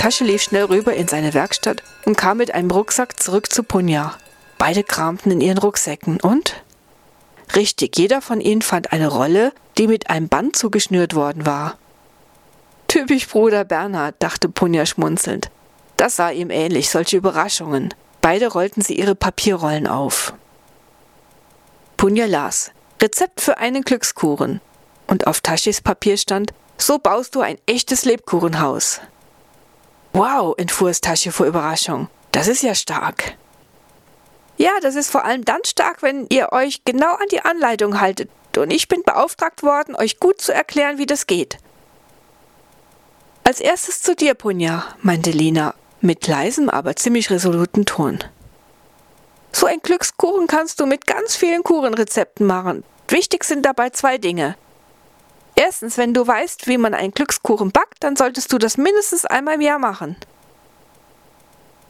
Tasche 0.00 0.24
lief 0.24 0.40
schnell 0.40 0.64
rüber 0.64 0.94
in 0.94 1.08
seine 1.08 1.34
Werkstatt 1.34 1.82
und 2.06 2.16
kam 2.16 2.38
mit 2.38 2.54
einem 2.54 2.70
Rucksack 2.70 3.20
zurück 3.20 3.52
zu 3.52 3.62
Punja. 3.62 4.14
Beide 4.56 4.82
kramten 4.82 5.30
in 5.30 5.42
ihren 5.42 5.58
Rucksäcken 5.58 6.18
und? 6.22 6.64
Richtig, 7.54 7.98
jeder 7.98 8.22
von 8.22 8.40
ihnen 8.40 8.62
fand 8.62 8.94
eine 8.94 9.08
Rolle, 9.08 9.52
die 9.76 9.86
mit 9.86 10.08
einem 10.08 10.30
Band 10.30 10.56
zugeschnürt 10.56 11.14
worden 11.14 11.44
war. 11.44 11.76
Typisch 12.88 13.28
Bruder 13.28 13.66
Bernhard, 13.66 14.14
dachte 14.20 14.48
Punja 14.48 14.86
schmunzelnd. 14.86 15.50
Das 15.98 16.16
sah 16.16 16.30
ihm 16.30 16.48
ähnlich, 16.48 16.88
solche 16.88 17.18
Überraschungen. 17.18 17.92
Beide 18.22 18.50
rollten 18.50 18.80
sie 18.80 18.94
ihre 18.94 19.14
Papierrollen 19.14 19.86
auf. 19.86 20.32
Punja 21.98 22.24
las 22.24 22.70
Rezept 23.02 23.42
für 23.42 23.58
einen 23.58 23.82
Glückskuchen. 23.82 24.62
Und 25.06 25.26
auf 25.26 25.42
Taschis 25.42 25.82
Papier 25.82 26.16
stand, 26.16 26.54
so 26.78 26.98
baust 26.98 27.34
du 27.34 27.42
ein 27.42 27.58
echtes 27.66 28.06
Lebkuchenhaus. 28.06 29.02
Wow, 30.12 30.54
entfuhr 30.58 30.90
es 30.90 31.00
Tasche 31.00 31.32
vor 31.32 31.46
Überraschung. 31.46 32.08
Das 32.32 32.48
ist 32.48 32.62
ja 32.62 32.74
stark. 32.74 33.34
Ja, 34.56 34.72
das 34.82 34.94
ist 34.94 35.10
vor 35.10 35.24
allem 35.24 35.44
dann 35.44 35.64
stark, 35.64 36.02
wenn 36.02 36.26
ihr 36.28 36.52
euch 36.52 36.84
genau 36.84 37.14
an 37.14 37.28
die 37.30 37.40
Anleitung 37.40 38.00
haltet. 38.00 38.30
Und 38.56 38.72
ich 38.72 38.88
bin 38.88 39.02
beauftragt 39.02 39.62
worden, 39.62 39.94
euch 39.94 40.20
gut 40.20 40.40
zu 40.40 40.52
erklären, 40.52 40.98
wie 40.98 41.06
das 41.06 41.26
geht. 41.26 41.58
Als 43.44 43.60
erstes 43.60 44.02
zu 44.02 44.14
dir, 44.14 44.34
Punja, 44.34 44.84
meinte 45.00 45.30
Lina, 45.30 45.74
mit 46.00 46.26
leisem, 46.26 46.68
aber 46.68 46.96
ziemlich 46.96 47.30
resoluten 47.30 47.86
Ton. 47.86 48.18
So 49.52 49.66
ein 49.66 49.80
Glückskuchen 49.80 50.46
kannst 50.46 50.80
du 50.80 50.86
mit 50.86 51.06
ganz 51.06 51.36
vielen 51.36 51.62
Kuchenrezepten 51.62 52.46
machen. 52.46 52.84
Wichtig 53.08 53.44
sind 53.44 53.64
dabei 53.64 53.90
zwei 53.90 54.18
Dinge. 54.18 54.56
Erstens, 55.62 55.98
wenn 55.98 56.14
du 56.14 56.26
weißt, 56.26 56.68
wie 56.68 56.78
man 56.78 56.94
einen 56.94 57.12
Glückskuchen 57.12 57.70
backt, 57.70 58.02
dann 58.02 58.16
solltest 58.16 58.50
du 58.50 58.56
das 58.56 58.78
mindestens 58.78 59.26
einmal 59.26 59.56
im 59.56 59.60
Jahr 59.60 59.78
machen. 59.78 60.16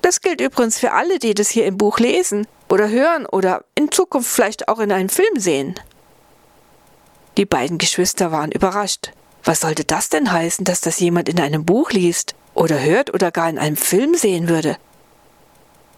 Das 0.02 0.20
gilt 0.22 0.40
übrigens 0.40 0.76
für 0.76 0.90
alle, 0.90 1.20
die 1.20 1.34
das 1.34 1.50
hier 1.50 1.66
im 1.66 1.76
Buch 1.76 2.00
lesen 2.00 2.48
oder 2.68 2.88
hören 2.88 3.26
oder 3.26 3.62
in 3.76 3.92
Zukunft 3.92 4.28
vielleicht 4.28 4.66
auch 4.66 4.80
in 4.80 4.90
einem 4.90 5.08
Film 5.08 5.38
sehen. 5.38 5.78
Die 7.36 7.44
beiden 7.44 7.78
Geschwister 7.78 8.32
waren 8.32 8.50
überrascht. 8.50 9.12
Was 9.44 9.60
sollte 9.60 9.84
das 9.84 10.08
denn 10.08 10.32
heißen, 10.32 10.64
dass 10.64 10.80
das 10.80 10.98
jemand 10.98 11.28
in 11.28 11.38
einem 11.38 11.64
Buch 11.64 11.92
liest 11.92 12.34
oder 12.54 12.80
hört 12.80 13.14
oder 13.14 13.30
gar 13.30 13.48
in 13.48 13.58
einem 13.60 13.76
Film 13.76 14.16
sehen 14.16 14.48
würde? 14.48 14.78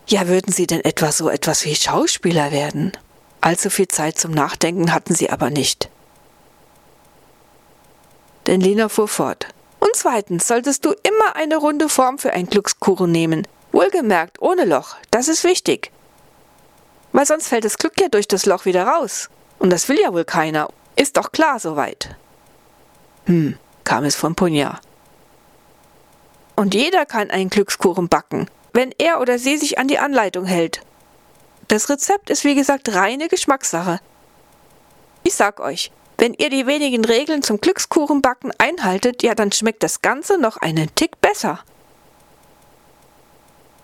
Ja, 0.07 0.29
würden 0.29 0.53
sie 0.53 0.67
denn 0.67 0.84
etwa 0.84 1.11
so 1.11 1.31
etwas 1.31 1.64
wie 1.64 1.75
Schauspieler 1.75 2.53
werden? 2.53 2.92
Allzu 3.41 3.70
viel 3.70 3.89
Zeit 3.89 4.19
zum 4.19 4.33
Nachdenken 4.33 4.92
hatten 4.92 5.14
sie 5.14 5.31
aber 5.31 5.48
nicht 5.48 5.89
denn 8.47 8.61
Lena 8.61 8.89
fuhr 8.89 9.09
fort. 9.09 9.47
Und 9.81 9.91
zweitens 9.95 10.47
solltest 10.47 10.85
du 10.85 10.91
immer 10.91 11.37
eine 11.37 11.57
runde 11.57 11.89
Form 11.89 12.19
für 12.19 12.33
einen 12.33 12.48
Glückskuchen 12.48 13.11
nehmen. 13.11 13.47
Wohlgemerkt, 13.73 14.41
ohne 14.41 14.65
Loch. 14.65 14.97
Das 15.11 15.29
ist 15.29 15.45
wichtig. 15.45 15.91
Weil 17.13 17.27
sonst 17.27 17.48
fällt 17.48 17.65
das 17.65 17.79
Glück 17.79 18.01
ja 18.01 18.09
durch 18.09 18.29
das 18.29 18.47
Loch 18.47 18.65
wieder 18.65 18.85
raus. 18.87 19.29
Und 19.59 19.70
das 19.70 19.89
will 19.89 19.98
ja 20.01 20.13
wohl 20.13 20.25
keiner. 20.25 20.69
Ist 20.97 21.17
doch 21.17 21.33
klar 21.33 21.59
soweit. 21.59 22.17
Hm, 23.27 23.59
kam 23.85 24.05
es 24.05 24.17
von 24.17 24.35
Punja. 24.35 24.81
Und 26.55 26.75
jeder 26.75 27.07
kann 27.07 27.31
einen 27.31 27.51
Glückskuchen 27.51 28.09
backen, 28.09 28.48
wenn 28.73 28.95
er 28.98 29.20
oder 29.20 29.39
sie 29.39 29.57
sich 29.57 29.79
an 29.79 29.89
die 29.89 29.98
Anleitung 29.98 30.45
hält. 30.45 30.81
Das 31.69 31.89
Rezept 31.89 32.31
ist 32.31 32.45
wie 32.45 32.55
gesagt 32.55 32.95
reine 32.95 33.29
Geschmackssache. 33.29 34.01
Ich 35.23 35.35
sag 35.35 35.61
euch, 35.61 35.91
wenn 36.23 36.34
ihr 36.34 36.51
die 36.51 36.69
wenigen 36.69 37.05
Regeln 37.05 37.42
zum 37.42 37.61
Glückskuchenbacken 37.61 38.53
einhaltet, 38.56 39.25
ja, 39.25 39.34
dann 39.34 39.51
schmeckt 39.51 39.83
das 39.83 40.03
Ganze 40.03 40.39
noch 40.39 40.56
einen 40.56 40.95
Tick 40.95 41.20
besser. 41.20 41.59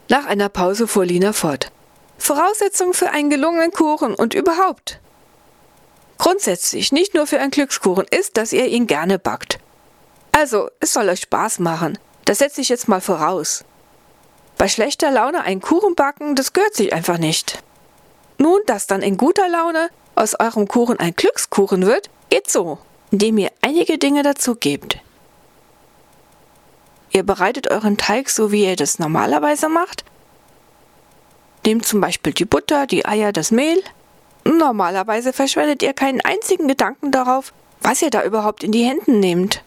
Nach 0.08 0.24
einer 0.24 0.48
Pause 0.48 0.86
fuhr 0.86 1.04
Lina 1.04 1.32
fort. 1.32 1.72
Voraussetzung 2.16 2.94
für 2.94 3.10
einen 3.10 3.28
gelungenen 3.28 3.72
Kuchen 3.72 4.14
und 4.14 4.34
überhaupt. 4.34 5.00
Grundsätzlich, 6.16 6.92
nicht 6.92 7.12
nur 7.12 7.26
für 7.26 7.40
einen 7.40 7.50
Glückskuchen, 7.50 8.06
ist, 8.08 8.36
dass 8.36 8.52
ihr 8.52 8.66
ihn 8.66 8.86
gerne 8.86 9.18
backt. 9.18 9.58
Also, 10.30 10.70
es 10.78 10.92
soll 10.92 11.08
euch 11.08 11.22
Spaß 11.22 11.58
machen. 11.58 11.98
Das 12.24 12.38
setze 12.38 12.60
ich 12.60 12.68
jetzt 12.68 12.86
mal 12.86 13.00
voraus. 13.00 13.64
Bei 14.58 14.68
schlechter 14.68 15.10
Laune 15.10 15.42
einen 15.42 15.60
Kuchen 15.60 15.96
backen, 15.96 16.36
das 16.36 16.52
gehört 16.52 16.76
sich 16.76 16.92
einfach 16.92 17.18
nicht. 17.18 17.64
Nun, 18.38 18.60
dass 18.66 18.86
dann 18.86 19.02
in 19.02 19.16
guter 19.16 19.48
Laune 19.48 19.90
aus 20.14 20.38
eurem 20.38 20.68
Kuchen 20.68 21.00
ein 21.00 21.16
Glückskuchen 21.16 21.84
wird, 21.84 22.10
Geht 22.30 22.50
so, 22.50 22.78
indem 23.10 23.38
ihr 23.38 23.50
einige 23.62 23.98
Dinge 23.98 24.22
dazu 24.22 24.54
gebt. 24.54 24.98
Ihr 27.10 27.22
bereitet 27.22 27.70
euren 27.70 27.96
Teig 27.96 28.28
so, 28.28 28.52
wie 28.52 28.64
ihr 28.64 28.76
das 28.76 28.98
normalerweise 28.98 29.68
macht. 29.68 30.04
Nehmt 31.64 31.84
zum 31.84 32.00
Beispiel 32.00 32.32
die 32.32 32.44
Butter, 32.44 32.86
die 32.86 33.04
Eier, 33.04 33.32
das 33.32 33.50
Mehl. 33.50 33.82
Normalerweise 34.44 35.32
verschwendet 35.32 35.82
ihr 35.82 35.92
keinen 35.92 36.20
einzigen 36.22 36.68
Gedanken 36.68 37.10
darauf, 37.10 37.52
was 37.80 38.00
ihr 38.00 38.10
da 38.10 38.24
überhaupt 38.24 38.64
in 38.64 38.72
die 38.72 38.84
Hände 38.84 39.12
nehmt. 39.12 39.62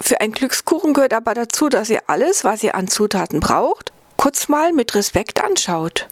Für 0.00 0.20
einen 0.20 0.32
Glückskuchen 0.32 0.92
gehört 0.92 1.14
aber 1.14 1.32
dazu, 1.32 1.68
dass 1.68 1.88
ihr 1.88 2.02
alles, 2.06 2.44
was 2.44 2.62
ihr 2.62 2.74
an 2.74 2.88
Zutaten 2.88 3.40
braucht, 3.40 3.92
kurz 4.18 4.48
mal 4.48 4.72
mit 4.72 4.94
Respekt 4.94 5.42
anschaut. 5.42 6.08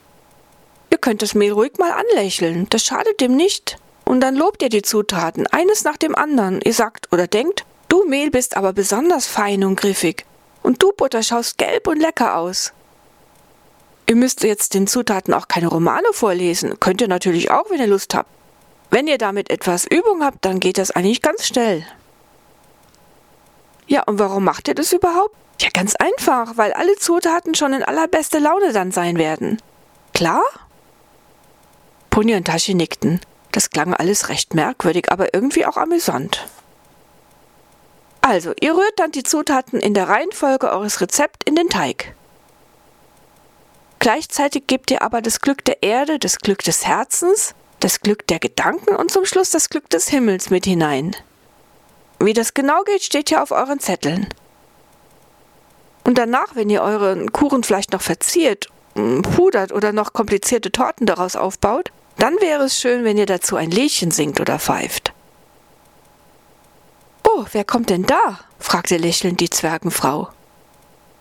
Ihr 0.91 0.99
könnt 0.99 1.21
das 1.21 1.35
Mehl 1.35 1.53
ruhig 1.53 1.73
mal 1.79 1.93
anlächeln, 1.93 2.67
das 2.71 2.85
schadet 2.85 3.21
dem 3.21 3.37
nicht. 3.37 3.77
Und 4.13 4.21
dann 4.21 4.37
lobt 4.37 4.61
ihr 4.61 4.69
die 4.69 4.83
Zutaten, 4.83 5.47
eines 5.47 5.85
nach 5.85 5.97
dem 5.97 6.15
anderen. 6.15 6.61
Ihr 6.61 6.75
sagt 6.75 7.11
oder 7.13 7.27
denkt, 7.27 7.65
du 7.89 8.05
Mehl 8.05 8.31
bist 8.31 8.59
aber 8.59 8.75
besonders 8.75 9.27
fein 9.27 9.65
und 9.65 9.77
griffig. 9.77 10.27
Und 10.63 10.83
du 10.83 10.93
Butter 10.93 11.23
schaust 11.23 11.57
gelb 11.57 11.87
und 11.87 11.99
lecker 11.99 12.37
aus. 12.37 12.75
Ihr 14.07 14.17
müsst 14.17 14.43
jetzt 14.43 14.75
den 14.75 14.87
Zutaten 14.87 15.33
auch 15.33 15.49
keine 15.49 15.69
Romane 15.69 16.13
vorlesen. 16.13 16.79
Könnt 16.79 17.01
ihr 17.01 17.09
natürlich 17.09 17.51
auch, 17.51 17.71
wenn 17.71 17.81
ihr 17.81 17.87
Lust 17.87 18.15
habt. 18.15 18.29
Wenn 18.91 19.07
ihr 19.07 19.17
damit 19.17 19.49
etwas 19.49 19.87
Übung 19.87 20.23
habt, 20.23 20.45
dann 20.45 20.61
geht 20.61 20.77
das 20.77 20.91
eigentlich 20.91 21.23
ganz 21.23 21.47
schnell. 21.47 21.87
Ja, 23.87 24.03
und 24.03 24.19
warum 24.19 24.45
macht 24.45 24.69
ihr 24.69 24.75
das 24.75 24.93
überhaupt? 24.93 25.35
Ja, 25.59 25.71
ganz 25.73 25.97
einfach, 25.97 26.59
weil 26.59 26.75
alle 26.75 26.97
Zutaten 26.97 27.55
schon 27.55 27.73
in 27.73 27.83
allerbeste 27.83 28.41
Laune 28.41 28.75
dann 28.75 28.93
sein 28.93 29.17
werden. 29.17 29.57
Klar? 30.13 30.43
Puni 32.11 32.35
und 32.35 32.47
Tashi 32.47 32.75
nickten. 32.75 33.19
Das 33.53 33.71
klang 33.71 33.95
alles 33.95 34.29
recht 34.29 34.55
merkwürdig, 34.55 35.13
aber 35.13 35.35
irgendwie 35.35 35.67
auch 35.67 35.77
amüsant. 35.77 36.49
Also, 38.23 38.53
ihr 38.61 38.75
rührt 38.75 38.99
dann 38.99 39.13
die 39.13 39.25
Zutaten 39.25 39.81
in 39.81 39.95
der 39.95 40.09
Reihenfolge 40.09 40.71
eures 40.71 41.01
Rezepts 41.01 41.41
in 41.45 41.55
den 41.55 41.69
Teig. 41.69 42.15
Gleichzeitig 43.99 44.67
gebt 44.67 44.91
ihr 44.91 45.03
aber 45.03 45.23
das 45.23 45.41
Glück 45.41 45.65
der 45.65 45.83
Erde, 45.83 46.19
das 46.19 46.39
Glück 46.39 46.63
des 46.65 46.87
Herzens, 46.87 47.55
das 47.81 48.01
Glück 48.01 48.27
der 48.27 48.39
Gedanken 48.39 48.97
und 48.97 49.11
zum 49.11 49.25
Schluss 49.25 49.51
das 49.51 49.69
Glück 49.69 49.91
des 49.91 50.09
Himmels 50.09 50.51
mit 50.51 50.65
hinein. 50.65 51.15
Wie 52.19 52.33
das 52.33 52.55
genau 52.55 52.83
geht, 52.85 53.03
steht 53.03 53.31
ja 53.31 53.43
auf 53.43 53.51
euren 53.51 53.81
Zetteln. 53.81 54.29
Und 56.05 56.19
danach, 56.19 56.55
wenn 56.55 56.71
ihr 56.71 56.83
euren 56.83 57.33
Kuchen 57.33 57.65
vielleicht 57.65 57.93
noch 57.93 58.03
verziert, 58.03 58.69
pudert 58.95 59.73
oder 59.73 59.93
noch 59.93 60.13
komplizierte 60.13 60.71
Torten 60.71 61.07
daraus 61.07 61.37
aufbaut, 61.37 61.93
dann 62.19 62.41
wäre 62.41 62.65
es 62.65 62.79
schön, 62.79 63.05
wenn 63.05 63.19
ihr 63.19 63.27
dazu 63.27 63.57
ein 63.57 63.71
Liedchen 63.71 64.11
singt 64.11 64.41
oder 64.41 64.59
pfeift. 64.59 65.13
Oh, 67.25 67.45
wer 67.53 67.65
kommt 67.65 67.91
denn 67.91 68.05
da? 68.05 68.41
fragte 68.59 68.97
lächelnd 68.97 69.41
die 69.41 69.51
Zwergenfrau. 69.51 70.29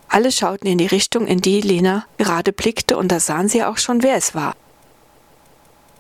Alle 0.10 0.32
schauten 0.32 0.68
in 0.68 0.78
die 0.78 0.88
Richtung, 0.88 1.26
in 1.26 1.40
die 1.40 1.62
Lena 1.62 2.06
gerade 2.18 2.52
blickte, 2.52 2.98
und 2.98 3.12
da 3.12 3.20
sahen 3.20 3.48
sie 3.48 3.64
auch 3.64 3.78
schon, 3.78 4.04
wer 4.04 4.16
es 4.16 4.36
war. 4.36 4.56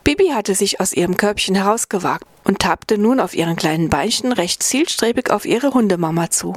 Bibi 0.03 0.30
hatte 0.30 0.56
sich 0.56 0.81
aus 0.81 0.94
ihrem 0.94 1.16
Körbchen 1.16 1.56
herausgewagt 1.56 2.25
und 2.44 2.59
tappte 2.59 2.97
nun 2.97 3.19
auf 3.19 3.34
ihren 3.34 3.56
kleinen 3.56 3.90
Beinchen 3.90 4.34
recht 4.34 4.63
zielstrebig 4.63 5.30
auf 5.30 5.46
ihre 5.46 5.74
Hundemama 5.74 6.30
zu. 6.30 6.56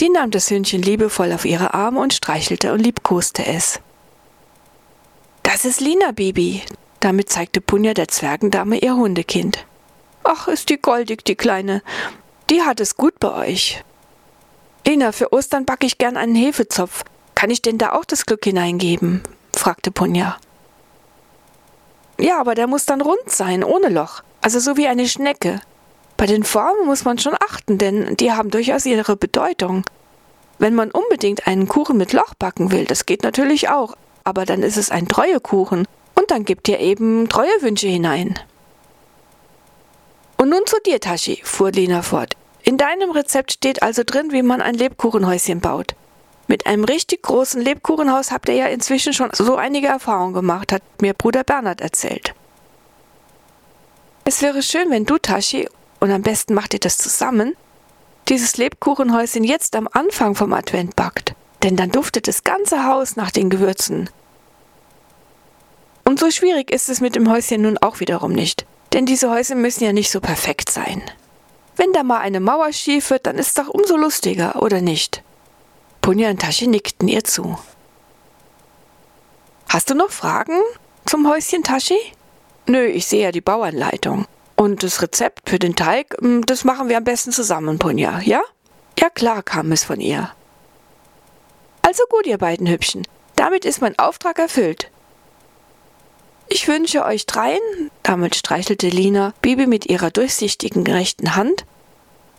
Die 0.00 0.08
nahm 0.08 0.30
das 0.30 0.50
Hündchen 0.50 0.82
liebevoll 0.82 1.32
auf 1.32 1.44
ihre 1.44 1.74
Arme 1.74 2.00
und 2.00 2.14
streichelte 2.14 2.72
und 2.72 2.80
liebkoste 2.80 3.44
es. 3.44 3.80
Das 5.42 5.64
ist 5.64 5.80
Lina, 5.80 6.12
Bibi, 6.12 6.62
damit 7.04 7.28
zeigte 7.28 7.60
Punja 7.60 7.92
der 7.92 8.08
Zwergendame 8.08 8.78
ihr 8.78 8.96
Hundekind. 8.96 9.66
Ach, 10.22 10.48
ist 10.48 10.70
die 10.70 10.78
goldig, 10.78 11.24
die 11.24 11.34
Kleine. 11.34 11.82
Die 12.48 12.62
hat 12.62 12.80
es 12.80 12.96
gut 12.96 13.20
bei 13.20 13.34
euch. 13.34 13.84
Lena, 14.86 15.12
für 15.12 15.32
Ostern 15.32 15.66
backe 15.66 15.86
ich 15.86 15.98
gern 15.98 16.16
einen 16.16 16.34
Hefezopf. 16.34 17.04
Kann 17.34 17.50
ich 17.50 17.60
denn 17.60 17.78
da 17.78 17.92
auch 17.92 18.04
das 18.04 18.24
Glück 18.24 18.44
hineingeben? 18.44 19.22
fragte 19.54 19.90
Punja. 19.90 20.38
Ja, 22.18 22.40
aber 22.40 22.54
der 22.54 22.68
muss 22.68 22.86
dann 22.86 23.00
rund 23.02 23.28
sein, 23.28 23.64
ohne 23.64 23.88
Loch. 23.88 24.22
Also 24.40 24.58
so 24.58 24.76
wie 24.76 24.86
eine 24.86 25.06
Schnecke. 25.06 25.60
Bei 26.16 26.26
den 26.26 26.44
Formen 26.44 26.86
muss 26.86 27.04
man 27.04 27.18
schon 27.18 27.34
achten, 27.34 27.76
denn 27.76 28.16
die 28.16 28.32
haben 28.32 28.50
durchaus 28.50 28.86
ihre 28.86 29.16
Bedeutung. 29.16 29.84
Wenn 30.58 30.74
man 30.74 30.90
unbedingt 30.90 31.46
einen 31.46 31.68
Kuchen 31.68 31.98
mit 31.98 32.12
Loch 32.12 32.34
backen 32.34 32.70
will, 32.70 32.84
das 32.84 33.04
geht 33.04 33.24
natürlich 33.24 33.68
auch, 33.68 33.94
aber 34.22 34.46
dann 34.46 34.62
ist 34.62 34.76
es 34.76 34.90
ein 34.90 35.08
Treuekuchen 35.08 35.86
und 36.14 36.30
dann 36.30 36.44
gibt 36.44 36.68
ihr 36.68 36.80
eben 36.80 37.28
Treuewünsche 37.28 37.88
hinein. 37.88 38.38
Und 40.36 40.50
nun 40.50 40.66
zu 40.66 40.76
dir, 40.84 41.00
Tashi, 41.00 41.40
fuhr 41.42 41.70
Lina 41.70 42.02
fort. 42.02 42.34
In 42.62 42.78
deinem 42.78 43.10
Rezept 43.10 43.52
steht 43.52 43.82
also 43.82 44.02
drin, 44.04 44.32
wie 44.32 44.42
man 44.42 44.60
ein 44.60 44.74
Lebkuchenhäuschen 44.74 45.60
baut. 45.60 45.94
Mit 46.46 46.66
einem 46.66 46.84
richtig 46.84 47.22
großen 47.22 47.60
Lebkuchenhaus 47.60 48.30
habt 48.30 48.48
ihr 48.48 48.54
ja 48.54 48.66
inzwischen 48.66 49.12
schon 49.12 49.30
so 49.32 49.56
einige 49.56 49.88
Erfahrungen 49.88 50.34
gemacht, 50.34 50.72
hat 50.72 50.82
mir 51.00 51.14
Bruder 51.14 51.44
Bernhard 51.44 51.80
erzählt. 51.80 52.34
Es 54.24 54.42
wäre 54.42 54.62
schön, 54.62 54.90
wenn 54.90 55.04
du, 55.04 55.18
Tashi, 55.18 55.68
und 56.00 56.10
am 56.10 56.22
besten 56.22 56.54
macht 56.54 56.74
ihr 56.74 56.80
das 56.80 56.98
zusammen, 56.98 57.56
dieses 58.28 58.56
Lebkuchenhäuschen 58.56 59.44
jetzt 59.44 59.76
am 59.76 59.88
Anfang 59.92 60.34
vom 60.34 60.52
Advent 60.52 60.96
backt, 60.96 61.34
denn 61.62 61.76
dann 61.76 61.90
duftet 61.90 62.28
das 62.28 62.44
ganze 62.44 62.84
Haus 62.84 63.16
nach 63.16 63.30
den 63.30 63.50
Gewürzen. 63.50 64.08
Und 66.04 66.20
so 66.20 66.30
schwierig 66.30 66.70
ist 66.70 66.88
es 66.88 67.00
mit 67.00 67.16
dem 67.16 67.30
Häuschen 67.30 67.62
nun 67.62 67.78
auch 67.78 68.00
wiederum 68.00 68.32
nicht, 68.32 68.66
denn 68.92 69.06
diese 69.06 69.30
Häuser 69.30 69.54
müssen 69.54 69.84
ja 69.84 69.92
nicht 69.92 70.10
so 70.10 70.20
perfekt 70.20 70.70
sein. 70.70 71.02
Wenn 71.76 71.92
da 71.92 72.02
mal 72.02 72.18
eine 72.18 72.40
Mauer 72.40 72.72
schief 72.72 73.10
wird, 73.10 73.26
dann 73.26 73.36
ist 73.36 73.48
es 73.48 73.54
doch 73.54 73.68
umso 73.68 73.96
lustiger, 73.96 74.62
oder 74.62 74.80
nicht? 74.80 75.22
Punja 76.00 76.30
und 76.30 76.40
Tasche 76.40 76.68
nickten 76.68 77.08
ihr 77.08 77.24
zu. 77.24 77.58
Hast 79.68 79.90
du 79.90 79.94
noch 79.94 80.10
Fragen 80.10 80.60
zum 81.06 81.28
Häuschen 81.28 81.64
Tashi? 81.64 81.98
Nö, 82.66 82.84
ich 82.84 83.06
sehe 83.06 83.24
ja 83.24 83.32
die 83.32 83.40
Bauanleitung. 83.40 84.26
Und 84.56 84.82
das 84.82 85.02
Rezept 85.02 85.50
für 85.50 85.58
den 85.58 85.74
Teig, 85.74 86.14
hm, 86.20 86.46
das 86.46 86.64
machen 86.64 86.88
wir 86.88 86.96
am 86.96 87.04
besten 87.04 87.32
zusammen, 87.32 87.78
Punja, 87.78 88.20
ja? 88.20 88.42
Ja 88.98 89.10
klar, 89.10 89.42
kam 89.42 89.72
es 89.72 89.82
von 89.82 90.00
ihr. 90.00 90.30
Also 91.82 92.04
gut, 92.08 92.26
ihr 92.26 92.38
beiden 92.38 92.68
Hübschen. 92.68 93.06
Damit 93.34 93.64
ist 93.64 93.80
mein 93.80 93.98
Auftrag 93.98 94.38
erfüllt. 94.38 94.90
Ich 96.48 96.68
wünsche 96.68 97.04
euch 97.04 97.26
dreien, 97.26 97.90
damit 98.02 98.36
streichelte 98.36 98.88
Lina 98.88 99.32
Bibi 99.40 99.66
mit 99.66 99.86
ihrer 99.86 100.10
durchsichtigen 100.10 100.86
rechten 100.86 101.36
Hand. 101.36 101.64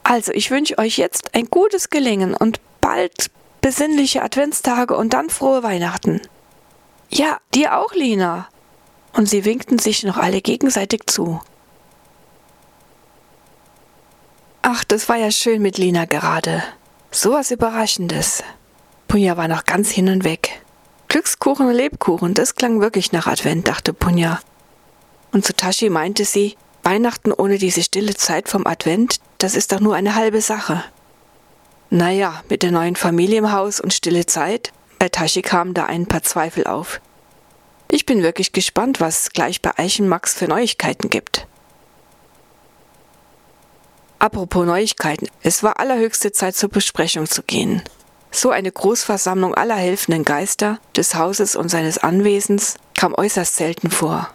Also, 0.04 0.32
ich 0.32 0.52
wünsche 0.52 0.78
euch 0.78 0.98
jetzt 0.98 1.34
ein 1.34 1.46
gutes 1.46 1.90
Gelingen 1.90 2.36
und 2.36 2.60
bald 2.82 3.32
besinnliche 3.62 4.22
Adventstage 4.22 4.96
und 4.96 5.14
dann 5.14 5.30
frohe 5.30 5.64
Weihnachten. 5.64 6.22
Ja, 7.10 7.40
dir 7.54 7.78
auch, 7.78 7.94
Lina, 7.94 8.48
und 9.14 9.28
sie 9.28 9.46
winkten 9.46 9.80
sich 9.80 10.04
noch 10.04 10.18
alle 10.18 10.42
gegenseitig 10.42 11.08
zu. 11.08 11.42
Ach, 14.62 14.84
das 14.84 15.10
war 15.10 15.16
ja 15.16 15.32
schön 15.32 15.62
mit 15.62 15.78
Lina 15.78 16.06
gerade. 16.06 16.64
So 17.12 17.32
was 17.32 17.52
Überraschendes. 17.52 18.44
Punja 19.08 19.38
war 19.38 19.48
noch 19.48 19.66
ganz 19.66 19.90
hin 19.90 20.10
und 20.10 20.24
weg. 20.24 20.65
Glückskuchen 21.16 21.68
und 21.68 21.74
Lebkuchen, 21.76 22.34
das 22.34 22.56
klang 22.56 22.82
wirklich 22.82 23.14
nach 23.14 23.26
Advent, 23.26 23.70
dachte 23.70 23.94
Punja. 23.94 24.42
Und 25.32 25.46
zu 25.46 25.56
Tashi 25.56 25.90
meinte 25.90 26.26
sie, 26.26 26.58
Weihnachten 26.84 27.32
ohne 27.32 27.58
diese 27.58 27.84
stille 27.84 28.16
Zeit 28.16 28.50
vom 28.50 28.68
Advent, 28.68 29.22
das 29.38 29.56
ist 29.56 29.72
doch 29.72 29.80
nur 29.80 29.96
eine 29.96 30.16
halbe 30.16 30.42
Sache. 30.42 30.84
Naja, 31.90 32.44
mit 32.50 32.64
der 32.64 32.72
neuen 32.74 32.98
Familie 32.98 33.38
im 33.38 33.54
Haus 33.54 33.80
und 33.80 33.94
stille 33.94 34.26
Zeit, 34.26 34.74
bei 35.00 35.08
Tashi 35.08 35.42
kamen 35.42 35.74
da 35.74 35.86
ein 35.86 36.06
paar 36.06 36.22
Zweifel 36.22 36.68
auf. 36.68 37.00
Ich 37.90 38.06
bin 38.06 38.22
wirklich 38.22 38.52
gespannt, 38.52 39.00
was 39.00 39.22
es 39.22 39.30
gleich 39.30 39.62
bei 39.62 39.72
Eichenmax 39.78 40.34
für 40.34 40.50
Neuigkeiten 40.50 41.10
gibt. 41.10 41.48
Apropos 44.20 44.66
Neuigkeiten, 44.66 45.30
es 45.44 45.64
war 45.64 45.80
allerhöchste 45.80 46.34
Zeit 46.34 46.58
zur 46.58 46.68
Besprechung 46.68 47.26
zu 47.26 47.42
gehen. 47.42 47.84
So 48.36 48.50
eine 48.50 48.70
Großversammlung 48.70 49.56
aller 49.56 49.78
helfenden 49.78 50.26
Geister 50.26 50.80
des 50.94 51.16
Hauses 51.16 51.56
und 51.56 51.70
seines 51.70 52.00
Anwesens 52.00 52.76
kam 52.94 53.14
äußerst 53.14 53.56
selten 53.56 53.90
vor. 53.90 54.30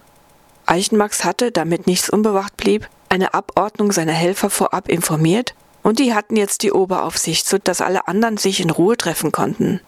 Eichenmax 0.65 1.23
hatte, 1.23 1.53
damit 1.53 1.87
nichts 1.87 2.09
unbewacht 2.09 2.57
blieb, 2.57 2.89
eine 3.11 3.35
Abordnung 3.35 3.93
seiner 3.93 4.15
Helfer 4.15 4.49
vorab 4.49 4.89
informiert 4.89 5.55
und 5.83 5.99
die 5.99 6.15
hatten 6.15 6.37
jetzt 6.37 6.63
die 6.63 6.73
Oberaufsicht, 6.73 7.47
so 7.47 7.59
dass 7.59 7.83
alle 7.83 8.09
anderen 8.09 8.39
sich 8.39 8.61
in 8.61 8.71
Ruhe 8.71 8.97
treffen 8.97 9.33
konnten. 9.33 9.83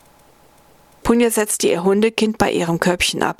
Punja 1.05 1.31
setzte 1.31 1.69
ihr 1.69 1.83
Hundekind 1.83 2.37
bei 2.37 2.53
ihrem 2.53 2.81
Körbchen 2.81 3.23
ab. 3.23 3.39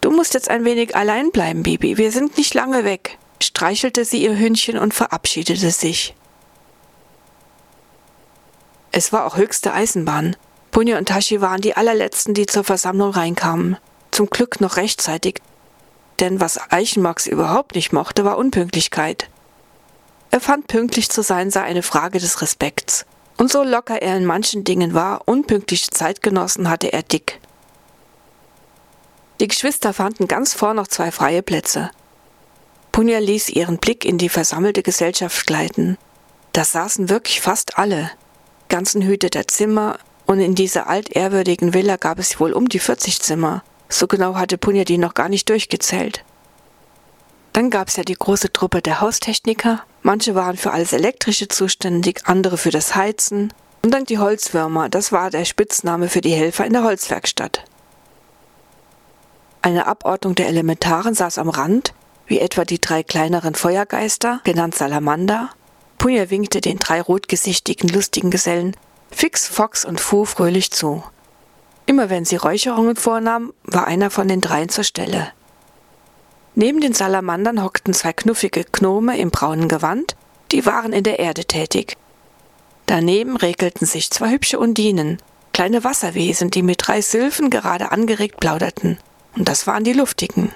Du 0.00 0.10
musst 0.10 0.32
jetzt 0.32 0.48
ein 0.48 0.64
wenig 0.64 0.96
allein 0.96 1.32
bleiben, 1.32 1.62
Bibi. 1.62 1.98
Wir 1.98 2.10
sind 2.10 2.38
nicht 2.38 2.54
lange 2.54 2.84
weg, 2.84 3.18
streichelte 3.42 4.06
sie 4.06 4.22
ihr 4.22 4.38
Hündchen 4.38 4.78
und 4.78 4.94
verabschiedete 4.94 5.70
sich. 5.70 6.14
Es 8.96 9.12
war 9.12 9.26
auch 9.26 9.36
höchste 9.36 9.72
Eisenbahn. 9.72 10.36
Punja 10.70 10.98
und 10.98 11.08
Tashi 11.08 11.40
waren 11.40 11.60
die 11.60 11.76
allerletzten, 11.76 12.32
die 12.32 12.46
zur 12.46 12.62
Versammlung 12.62 13.10
reinkamen. 13.10 13.76
Zum 14.12 14.30
Glück 14.30 14.60
noch 14.60 14.76
rechtzeitig, 14.76 15.40
denn 16.20 16.40
was 16.40 16.70
Eichenmax 16.70 17.26
überhaupt 17.26 17.74
nicht 17.74 17.92
mochte, 17.92 18.24
war 18.24 18.38
Unpünktlichkeit. 18.38 19.28
Er 20.30 20.38
fand 20.38 20.68
pünktlich 20.68 21.10
zu 21.10 21.24
sein 21.24 21.50
sei 21.50 21.62
eine 21.62 21.82
Frage 21.82 22.20
des 22.20 22.40
Respekts. 22.40 23.04
Und 23.36 23.50
so 23.50 23.64
locker 23.64 24.00
er 24.00 24.16
in 24.16 24.26
manchen 24.26 24.62
Dingen 24.62 24.94
war, 24.94 25.22
unpünktliche 25.26 25.90
Zeitgenossen 25.90 26.70
hatte 26.70 26.92
er 26.92 27.02
dick. 27.02 27.40
Die 29.40 29.48
Geschwister 29.48 29.92
fanden 29.92 30.28
ganz 30.28 30.54
vor 30.54 30.72
noch 30.72 30.86
zwei 30.86 31.10
freie 31.10 31.42
Plätze. 31.42 31.90
Punja 32.92 33.18
ließ 33.18 33.48
ihren 33.48 33.78
Blick 33.78 34.04
in 34.04 34.18
die 34.18 34.28
versammelte 34.28 34.84
Gesellschaft 34.84 35.48
gleiten. 35.48 35.98
Da 36.52 36.62
saßen 36.62 37.08
wirklich 37.08 37.40
fast 37.40 37.76
alle. 37.76 38.12
Ganzen 38.68 39.02
Hüte 39.02 39.30
der 39.30 39.46
Zimmer, 39.48 39.98
und 40.26 40.40
in 40.40 40.54
dieser 40.54 40.88
altehrwürdigen 40.88 41.74
Villa 41.74 41.96
gab 41.96 42.18
es 42.18 42.40
wohl 42.40 42.52
um 42.52 42.68
die 42.68 42.78
40 42.78 43.20
Zimmer. 43.20 43.62
So 43.88 44.06
genau 44.06 44.36
hatte 44.36 44.58
Punja 44.58 44.84
die 44.84 44.98
noch 44.98 45.14
gar 45.14 45.28
nicht 45.28 45.48
durchgezählt. 45.48 46.24
Dann 47.52 47.70
gab 47.70 47.88
es 47.88 47.96
ja 47.96 48.02
die 48.02 48.14
große 48.14 48.52
Truppe 48.52 48.82
der 48.82 49.00
Haustechniker. 49.00 49.82
Manche 50.02 50.34
waren 50.34 50.56
für 50.56 50.72
alles 50.72 50.92
Elektrische 50.92 51.46
zuständig, 51.48 52.22
andere 52.24 52.58
für 52.58 52.70
das 52.70 52.96
Heizen. 52.96 53.52
Und 53.82 53.92
dann 53.92 54.04
die 54.06 54.18
Holzwürmer, 54.18 54.88
das 54.88 55.12
war 55.12 55.30
der 55.30 55.44
Spitzname 55.44 56.08
für 56.08 56.20
die 56.20 56.32
Helfer 56.32 56.64
in 56.64 56.72
der 56.72 56.84
Holzwerkstatt. 56.84 57.64
Eine 59.62 59.86
Abordnung 59.86 60.34
der 60.34 60.48
Elementaren 60.48 61.14
saß 61.14 61.38
am 61.38 61.48
Rand, 61.48 61.94
wie 62.26 62.40
etwa 62.40 62.64
die 62.64 62.80
drei 62.80 63.02
kleineren 63.02 63.54
Feuergeister, 63.54 64.40
genannt 64.44 64.74
Salamander. 64.74 65.50
Punja 66.04 66.28
winkte 66.28 66.60
den 66.60 66.76
drei 66.76 67.00
rotgesichtigen, 67.00 67.88
lustigen 67.88 68.30
Gesellen 68.30 68.76
Fix, 69.10 69.48
Fox 69.48 69.86
und 69.86 69.98
Fu 69.98 70.26
fröhlich 70.26 70.70
zu. 70.70 71.02
Immer 71.86 72.10
wenn 72.10 72.26
sie 72.26 72.36
Räucherungen 72.36 72.94
vornahm, 72.94 73.54
war 73.62 73.86
einer 73.86 74.10
von 74.10 74.28
den 74.28 74.42
dreien 74.42 74.68
zur 74.68 74.84
Stelle. 74.84 75.32
Neben 76.54 76.82
den 76.82 76.92
Salamandern 76.92 77.64
hockten 77.64 77.94
zwei 77.94 78.12
knuffige 78.12 78.66
Gnome 78.70 79.16
im 79.16 79.30
braunen 79.30 79.66
Gewand, 79.66 80.14
die 80.52 80.66
waren 80.66 80.92
in 80.92 81.04
der 81.04 81.20
Erde 81.20 81.46
tätig. 81.46 81.96
Daneben 82.84 83.38
regelten 83.38 83.86
sich 83.86 84.10
zwei 84.10 84.30
hübsche 84.30 84.58
Undinen, 84.58 85.22
kleine 85.54 85.84
Wasserwesen, 85.84 86.50
die 86.50 86.62
mit 86.62 86.86
drei 86.86 87.00
Sylphen 87.00 87.48
gerade 87.48 87.92
angeregt 87.92 88.40
plauderten. 88.40 88.98
Und 89.36 89.48
das 89.48 89.66
waren 89.66 89.84
die 89.84 89.94
Luftigen. 89.94 90.52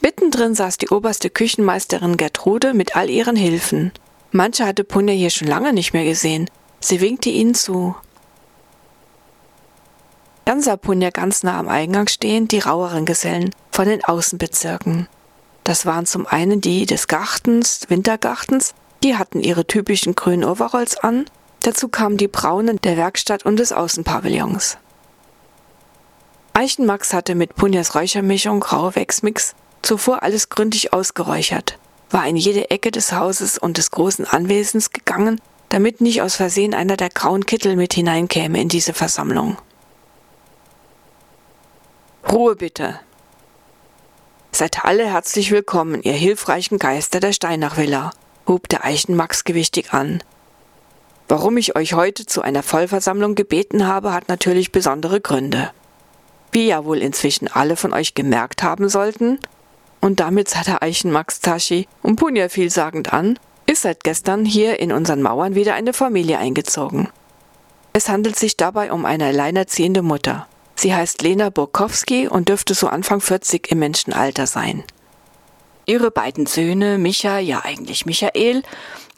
Mittendrin 0.00 0.54
saß 0.54 0.78
die 0.78 0.90
oberste 0.90 1.28
Küchenmeisterin 1.28 2.16
Gertrude 2.16 2.72
mit 2.72 2.94
all 2.94 3.10
ihren 3.10 3.34
Hilfen. 3.34 3.90
Manche 4.36 4.66
hatte 4.66 4.82
Punja 4.82 5.14
hier 5.14 5.30
schon 5.30 5.46
lange 5.46 5.72
nicht 5.72 5.92
mehr 5.92 6.02
gesehen. 6.02 6.50
Sie 6.80 7.00
winkte 7.00 7.28
ihnen 7.30 7.54
zu. 7.54 7.94
Dann 10.44 10.60
sah 10.60 10.76
Punja 10.76 11.10
ganz 11.10 11.44
nah 11.44 11.56
am 11.56 11.68
Eingang 11.68 12.08
stehen 12.08 12.48
die 12.48 12.58
raueren 12.58 13.06
Gesellen 13.06 13.54
von 13.70 13.86
den 13.86 14.04
Außenbezirken. 14.04 15.06
Das 15.62 15.86
waren 15.86 16.04
zum 16.04 16.26
einen 16.26 16.60
die 16.60 16.84
des 16.84 17.06
Gartens, 17.06 17.82
Wintergartens, 17.88 18.74
die 19.04 19.16
hatten 19.16 19.38
ihre 19.38 19.68
typischen 19.68 20.16
grünen 20.16 20.42
Overalls 20.42 20.96
an, 20.96 21.26
dazu 21.60 21.86
kamen 21.86 22.16
die 22.16 22.26
braunen 22.26 22.80
der 22.82 22.96
Werkstatt 22.96 23.46
und 23.46 23.60
des 23.60 23.70
Außenpavillons. 23.70 24.78
Eichenmax 26.54 27.12
hatte 27.12 27.36
mit 27.36 27.54
Punjas 27.54 27.94
Räuchermischung 27.94 28.58
Grauwechsmix 28.58 29.54
zuvor 29.82 30.24
alles 30.24 30.48
gründlich 30.48 30.92
ausgeräuchert, 30.92 31.78
war 32.14 32.28
in 32.28 32.36
jede 32.36 32.70
Ecke 32.70 32.92
des 32.92 33.12
Hauses 33.12 33.58
und 33.58 33.76
des 33.76 33.90
großen 33.90 34.24
Anwesens 34.24 34.90
gegangen, 34.90 35.40
damit 35.68 36.00
nicht 36.00 36.22
aus 36.22 36.36
Versehen 36.36 36.72
einer 36.72 36.96
der 36.96 37.10
grauen 37.10 37.44
Kittel 37.44 37.74
mit 37.74 37.92
hineinkäme 37.92 38.60
in 38.60 38.68
diese 38.68 38.94
Versammlung. 38.94 39.58
Ruhe 42.30 42.54
bitte. 42.54 43.00
Seid 44.52 44.84
alle 44.84 45.06
herzlich 45.06 45.50
willkommen, 45.50 46.04
ihr 46.04 46.12
hilfreichen 46.12 46.78
Geister 46.78 47.18
der 47.18 47.32
Steinachvilla, 47.32 48.12
hob 48.46 48.68
der 48.68 48.84
Eichenmax 48.84 49.42
gewichtig 49.42 49.92
an. 49.92 50.22
Warum 51.26 51.56
ich 51.56 51.74
euch 51.74 51.94
heute 51.94 52.26
zu 52.26 52.42
einer 52.42 52.62
Vollversammlung 52.62 53.34
gebeten 53.34 53.88
habe, 53.88 54.12
hat 54.12 54.28
natürlich 54.28 54.70
besondere 54.70 55.20
Gründe. 55.20 55.72
Wie 56.52 56.68
ja 56.68 56.84
wohl 56.84 56.98
inzwischen 56.98 57.48
alle 57.48 57.74
von 57.74 57.92
euch 57.92 58.14
gemerkt 58.14 58.62
haben 58.62 58.88
sollten, 58.88 59.40
und 60.04 60.20
damit 60.20 60.50
sah 60.50 60.62
der 60.62 60.82
Eichenmax 60.82 61.40
Tashi 61.40 61.88
und 62.02 62.16
Punja 62.16 62.50
vielsagend 62.50 63.14
an, 63.14 63.38
ist 63.64 63.82
seit 63.82 64.04
gestern 64.04 64.44
hier 64.44 64.78
in 64.78 64.92
unseren 64.92 65.22
Mauern 65.22 65.54
wieder 65.54 65.74
eine 65.74 65.94
Familie 65.94 66.38
eingezogen. 66.38 67.08
Es 67.94 68.10
handelt 68.10 68.36
sich 68.36 68.58
dabei 68.58 68.92
um 68.92 69.06
eine 69.06 69.24
alleinerziehende 69.24 70.02
Mutter. 70.02 70.46
Sie 70.76 70.94
heißt 70.94 71.22
Lena 71.22 71.48
Burkowski 71.48 72.28
und 72.28 72.50
dürfte 72.50 72.74
so 72.74 72.88
Anfang 72.88 73.22
40 73.22 73.70
im 73.70 73.78
Menschenalter 73.78 74.46
sein. 74.46 74.84
Ihre 75.86 76.10
beiden 76.10 76.44
Söhne, 76.44 76.98
Micha, 76.98 77.38
ja 77.38 77.62
eigentlich 77.64 78.04
Michael, 78.04 78.62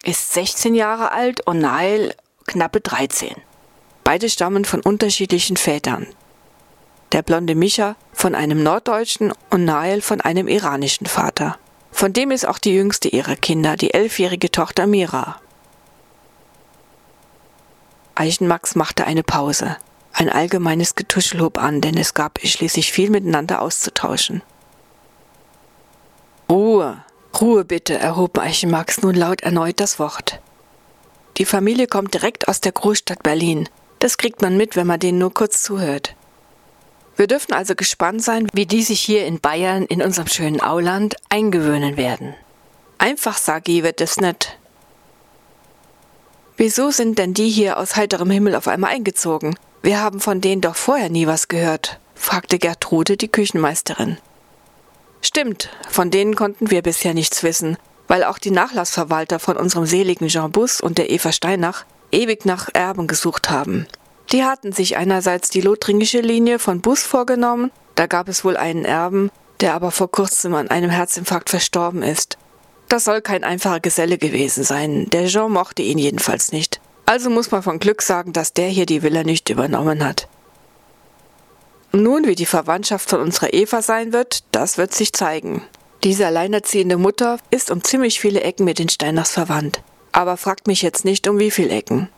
ist 0.04 0.34
16 0.34 0.76
Jahre 0.76 1.10
alt 1.10 1.44
und 1.48 1.58
Nail 1.58 2.14
knappe 2.46 2.80
13. 2.80 3.34
Beide 4.04 4.30
stammen 4.30 4.64
von 4.64 4.82
unterschiedlichen 4.82 5.56
Vätern. 5.56 6.06
Der 7.12 7.22
blonde 7.22 7.54
Micha 7.54 7.96
von 8.12 8.34
einem 8.34 8.62
norddeutschen 8.62 9.32
und 9.50 9.64
Nael 9.64 10.00
von 10.00 10.20
einem 10.20 10.48
iranischen 10.48 11.06
Vater. 11.06 11.58
Von 11.92 12.12
dem 12.12 12.30
ist 12.30 12.46
auch 12.46 12.58
die 12.58 12.74
jüngste 12.74 13.08
ihrer 13.08 13.36
Kinder, 13.36 13.76
die 13.76 13.94
elfjährige 13.94 14.50
Tochter 14.50 14.86
Mira. 14.86 15.40
Eichenmax 18.14 18.74
machte 18.74 19.06
eine 19.06 19.22
Pause. 19.22 19.76
Ein 20.12 20.30
allgemeines 20.30 20.94
Getuschel 20.94 21.40
hob 21.40 21.58
an, 21.58 21.80
denn 21.80 21.96
es 21.96 22.14
gab 22.14 22.38
schließlich 22.42 22.90
viel 22.90 23.10
miteinander 23.10 23.60
auszutauschen. 23.60 24.42
Ruhe, 26.50 27.04
Ruhe 27.40 27.64
bitte, 27.64 27.98
erhob 27.98 28.38
Eichenmax 28.38 29.02
nun 29.02 29.14
laut 29.14 29.42
erneut 29.42 29.78
das 29.78 29.98
Wort. 29.98 30.40
Die 31.36 31.44
Familie 31.44 31.86
kommt 31.86 32.14
direkt 32.14 32.48
aus 32.48 32.62
der 32.62 32.72
Großstadt 32.72 33.22
Berlin. 33.22 33.68
Das 33.98 34.16
kriegt 34.16 34.40
man 34.40 34.56
mit, 34.56 34.76
wenn 34.76 34.86
man 34.86 35.00
denen 35.00 35.18
nur 35.18 35.34
kurz 35.34 35.62
zuhört. 35.62 36.14
Wir 37.16 37.26
dürfen 37.26 37.54
also 37.54 37.74
gespannt 37.74 38.22
sein, 38.22 38.46
wie 38.52 38.66
die 38.66 38.82
sich 38.82 39.00
hier 39.00 39.24
in 39.26 39.40
Bayern, 39.40 39.86
in 39.86 40.02
unserem 40.02 40.28
schönen 40.28 40.60
Auland, 40.60 41.16
eingewöhnen 41.30 41.96
werden. 41.96 42.34
Einfach 42.98 43.38
Sagi 43.38 43.82
wird 43.82 44.00
es 44.00 44.18
nicht. 44.18 44.58
Wieso 46.58 46.90
sind 46.90 47.18
denn 47.18 47.34
die 47.34 47.48
hier 47.48 47.78
aus 47.78 47.96
heiterem 47.96 48.30
Himmel 48.30 48.54
auf 48.54 48.68
einmal 48.68 48.90
eingezogen? 48.90 49.58
Wir 49.82 50.00
haben 50.00 50.20
von 50.20 50.40
denen 50.40 50.60
doch 50.60 50.76
vorher 50.76 51.10
nie 51.10 51.26
was 51.26 51.48
gehört, 51.48 52.00
fragte 52.14 52.58
Gertrude, 52.58 53.16
die 53.16 53.28
Küchenmeisterin. 53.28 54.18
Stimmt, 55.22 55.70
von 55.88 56.10
denen 56.10 56.34
konnten 56.34 56.70
wir 56.70 56.82
bisher 56.82 57.14
nichts 57.14 57.42
wissen, 57.42 57.76
weil 58.08 58.24
auch 58.24 58.38
die 58.38 58.50
Nachlassverwalter 58.50 59.38
von 59.38 59.56
unserem 59.56 59.86
seligen 59.86 60.28
Jean 60.28 60.52
Bus 60.52 60.80
und 60.80 60.98
der 60.98 61.10
Eva 61.10 61.32
Steinach 61.32 61.84
ewig 62.12 62.44
nach 62.44 62.68
Erben 62.72 63.06
gesucht 63.06 63.50
haben. 63.50 63.86
Die 64.32 64.44
hatten 64.44 64.72
sich 64.72 64.96
einerseits 64.96 65.50
die 65.50 65.60
lothringische 65.60 66.20
Linie 66.20 66.58
von 66.58 66.80
Bus 66.80 67.02
vorgenommen, 67.02 67.70
da 67.94 68.06
gab 68.06 68.28
es 68.28 68.44
wohl 68.44 68.56
einen 68.56 68.84
Erben, 68.84 69.30
der 69.60 69.74
aber 69.74 69.90
vor 69.90 70.10
kurzem 70.10 70.54
an 70.54 70.68
einem 70.68 70.90
Herzinfarkt 70.90 71.50
verstorben 71.50 72.02
ist. 72.02 72.36
Das 72.88 73.04
soll 73.04 73.20
kein 73.20 73.44
einfacher 73.44 73.80
Geselle 73.80 74.18
gewesen 74.18 74.64
sein, 74.64 75.08
der 75.10 75.26
Jean 75.26 75.52
mochte 75.52 75.82
ihn 75.82 75.98
jedenfalls 75.98 76.52
nicht. 76.52 76.80
Also 77.04 77.30
muss 77.30 77.50
man 77.50 77.62
von 77.62 77.78
Glück 77.78 78.02
sagen, 78.02 78.32
dass 78.32 78.52
der 78.52 78.68
hier 78.68 78.86
die 78.86 79.02
Villa 79.02 79.22
nicht 79.22 79.48
übernommen 79.48 80.04
hat. 80.04 80.28
Nun, 81.92 82.26
wie 82.26 82.34
die 82.34 82.46
Verwandtschaft 82.46 83.08
von 83.08 83.20
unserer 83.20 83.54
Eva 83.54 83.80
sein 83.80 84.12
wird, 84.12 84.44
das 84.52 84.76
wird 84.76 84.92
sich 84.92 85.12
zeigen. 85.12 85.62
Diese 86.04 86.26
alleinerziehende 86.26 86.98
Mutter 86.98 87.38
ist 87.50 87.70
um 87.70 87.82
ziemlich 87.82 88.20
viele 88.20 88.42
Ecken 88.42 88.64
mit 88.64 88.78
den 88.78 88.88
Steinachs 88.88 89.30
verwandt. 89.30 89.82
Aber 90.12 90.36
fragt 90.36 90.66
mich 90.66 90.82
jetzt 90.82 91.04
nicht, 91.04 91.26
um 91.28 91.38
wie 91.38 91.50
viele 91.50 91.70
Ecken. 91.70 92.08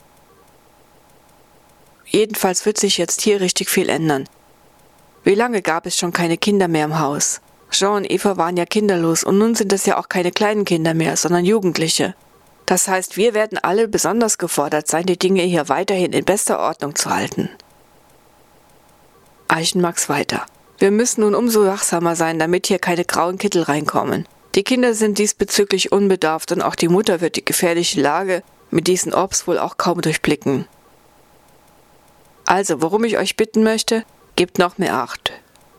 Jedenfalls 2.09 2.65
wird 2.65 2.79
sich 2.79 2.97
jetzt 2.97 3.21
hier 3.21 3.41
richtig 3.41 3.69
viel 3.69 3.89
ändern. 3.89 4.25
Wie 5.25 5.35
lange 5.35 5.61
gab 5.61 5.85
es 5.85 5.97
schon 5.97 6.13
keine 6.13 6.39
Kinder 6.39 6.69
mehr 6.69 6.87
im 6.87 6.99
Haus? 6.99 7.41
Jean 7.71 7.97
und 7.97 8.11
Eva 8.11 8.39
waren 8.39 8.57
ja 8.57 8.65
kinderlos 8.65 9.25
und 9.25 9.37
nun 9.37 9.55
sind 9.55 9.73
es 9.75 9.85
ja 9.85 9.99
auch 9.99 10.09
keine 10.09 10.33
kleinen 10.33 10.65
Kinder 10.65 10.95
mehr, 10.95 11.17
sondern 11.17 11.45
Jugendliche. 11.45 12.15
Das 12.65 12.89
heißt, 12.89 13.17
wir 13.19 13.35
werden 13.35 13.59
alle 13.59 13.89
besonders 13.89 14.39
gefordert 14.39 14.89
sein, 14.89 15.05
die 15.05 15.19
Dinge 15.19 15.43
hier 15.43 15.69
weiterhin 15.69 16.13
in 16.13 16.25
bester 16.25 16.59
Ordnung 16.59 16.95
zu 16.95 17.11
halten. 17.11 17.51
Eichenmax 19.49 20.09
weiter. 20.09 20.47
Wir 20.79 20.91
müssen 20.91 21.23
nun 21.23 21.35
umso 21.35 21.67
wachsamer 21.67 22.17
sein, 22.17 22.39
damit 22.39 22.67
hier 22.67 22.79
keine 22.79 23.05
grauen 23.05 23.37
Kittel 23.37 23.63
reinkommen. 23.63 24.27
Die 24.55 24.63
Kinder 24.63 24.95
sind 24.95 25.19
diesbezüglich 25.19 25.93
unbedarft 25.93 26.53
und 26.53 26.63
auch 26.63 26.75
die 26.75 26.89
Mutter 26.89 27.21
wird 27.21 27.37
die 27.37 27.45
gefährliche 27.45 28.01
Lage 28.01 28.43
mit 28.71 28.87
diesen 28.87 29.13
Orbs 29.13 29.47
wohl 29.47 29.59
auch 29.59 29.77
kaum 29.77 30.01
durchblicken. 30.01 30.67
Also, 32.49 32.81
worum 32.81 33.05
ich 33.05 33.19
euch 33.19 33.37
bitten 33.37 33.63
möchte, 33.63 34.05
gebt 34.35 34.59
noch 34.59 34.79
mehr 34.79 34.95
Acht. 34.95 35.33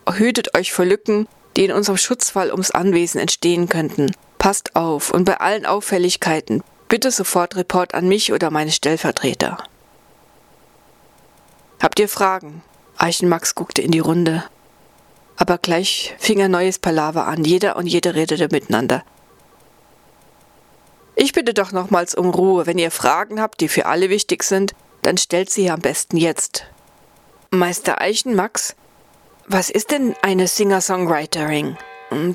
Hütet 0.08 0.56
euch 0.56 0.72
vor 0.72 0.86
Lücken, 0.86 1.28
die 1.58 1.66
in 1.66 1.72
unserem 1.72 1.98
Schutzfall 1.98 2.52
ums 2.52 2.70
Anwesen 2.70 3.20
entstehen 3.20 3.70
könnten. 3.70 4.12
Passt 4.38 4.76
auf 4.76 5.10
und 5.10 5.26
bei 5.26 5.40
allen 5.40 5.66
Auffälligkeiten 5.66 6.64
Bitte 6.88 7.10
sofort 7.10 7.56
Report 7.56 7.96
an 7.96 8.08
mich 8.08 8.34
oder 8.34 8.52
meine 8.52 8.72
Stellvertreter. 8.72 9.58
Habt 11.82 12.00
ihr 12.00 12.08
Fragen? 12.08 12.64
Eichenmax 12.98 13.56
guckte 13.56 13.82
in 13.82 13.92
die 13.92 14.00
Runde. 14.00 14.44
Aber 15.38 15.58
gleich 15.58 16.16
fing 16.20 16.40
ein 16.42 16.52
neues 16.52 16.78
Palaver 16.78 17.26
an. 17.26 17.46
Jeder 17.46 17.78
und 17.78 17.88
jede 17.88 18.14
redete 18.14 18.50
miteinander. 18.52 19.04
Ich 21.16 21.34
bitte 21.34 21.56
doch 21.56 21.72
nochmals 21.72 22.14
um 22.14 22.30
Ruhe. 22.30 22.68
Wenn 22.68 22.78
ihr 22.78 22.92
Fragen 22.92 23.42
habt, 23.42 23.60
die 23.62 23.70
für 23.70 23.88
alle 23.88 24.10
wichtig 24.10 24.44
sind, 24.44 24.74
dann 25.02 25.18
stellt 25.18 25.50
sie 25.50 25.70
am 25.70 25.80
besten 25.80 26.18
jetzt. 26.18 26.66
Meister 27.52 28.02
Eichenmax, 28.02 28.76
was 29.48 29.70
ist 29.70 29.92
denn 29.92 30.16
eine 30.22 30.48
Singer-Songwritering? 30.48 31.78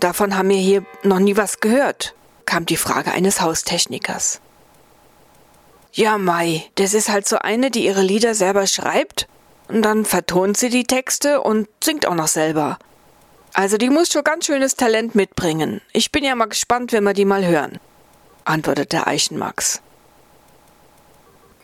Davon 0.00 0.37
haben 0.37 0.49
wir 0.49 0.56
hier 0.56 0.85
noch 1.02 1.18
nie 1.18 1.37
was 1.37 1.61
gehört, 1.61 2.14
kam 2.47 2.66
die 2.66 2.76
Frage 2.76 3.12
eines 3.12 3.40
Haustechnikers. 3.40 4.40
Ja, 5.92 6.18
Mai, 6.18 6.64
das 6.75 6.92
ist 6.92 7.09
halt 7.09 7.28
so 7.28 7.38
eine, 7.38 7.71
die 7.71 7.85
ihre 7.85 8.02
Lieder 8.02 8.35
selber 8.35 8.66
schreibt 8.66 9.28
und 9.68 9.83
dann 9.83 10.04
vertont 10.04 10.56
sie 10.56 10.68
die 10.68 10.85
Texte 10.85 11.40
und 11.40 11.68
singt 11.83 12.06
auch 12.06 12.16
noch 12.16 12.28
selber. 12.28 12.78
Also 13.52 13.76
die 13.76 13.90
muss 13.90 14.11
schon 14.11 14.25
ganz 14.25 14.47
schönes 14.47 14.75
Talent 14.75 15.14
mitbringen. 15.14 15.80
Ich 15.92 16.11
bin 16.11 16.25
ja 16.25 16.35
mal 16.35 16.47
gespannt, 16.47 16.92
wenn 16.92 17.04
wir 17.04 17.12
die 17.12 17.25
mal 17.25 17.47
hören, 17.47 17.78
antwortete 18.44 19.06
Eichenmax. 19.06 19.80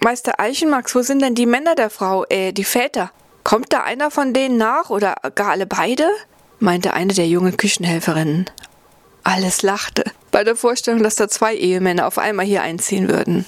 Meister 0.03 0.41
Eichenmax, 0.41 0.95
wo 0.95 1.03
sind 1.03 1.21
denn 1.21 1.35
die 1.35 1.45
Männer 1.45 1.75
der 1.75 1.91
Frau, 1.91 2.25
äh, 2.31 2.53
die 2.53 2.65
Väter? 2.65 3.11
Kommt 3.45 3.71
da 3.75 3.83
einer 3.83 4.11
von 4.11 4.33
denen 4.33 4.57
nach 4.57 4.89
oder 4.89 5.17
gar 5.35 5.51
alle 5.51 5.67
beide? 5.67 6.09
meinte 6.59 6.95
eine 6.95 7.13
der 7.13 7.27
jungen 7.27 7.57
Küchenhelferinnen. 7.57 8.49
Alles 9.25 9.61
lachte 9.61 10.05
bei 10.31 10.43
der 10.43 10.57
Vorstellung, 10.57 11.03
dass 11.03 11.17
da 11.17 11.29
zwei 11.29 11.55
Ehemänner 11.55 12.07
auf 12.07 12.17
einmal 12.17 12.47
hier 12.47 12.63
einziehen 12.63 13.09
würden. 13.09 13.47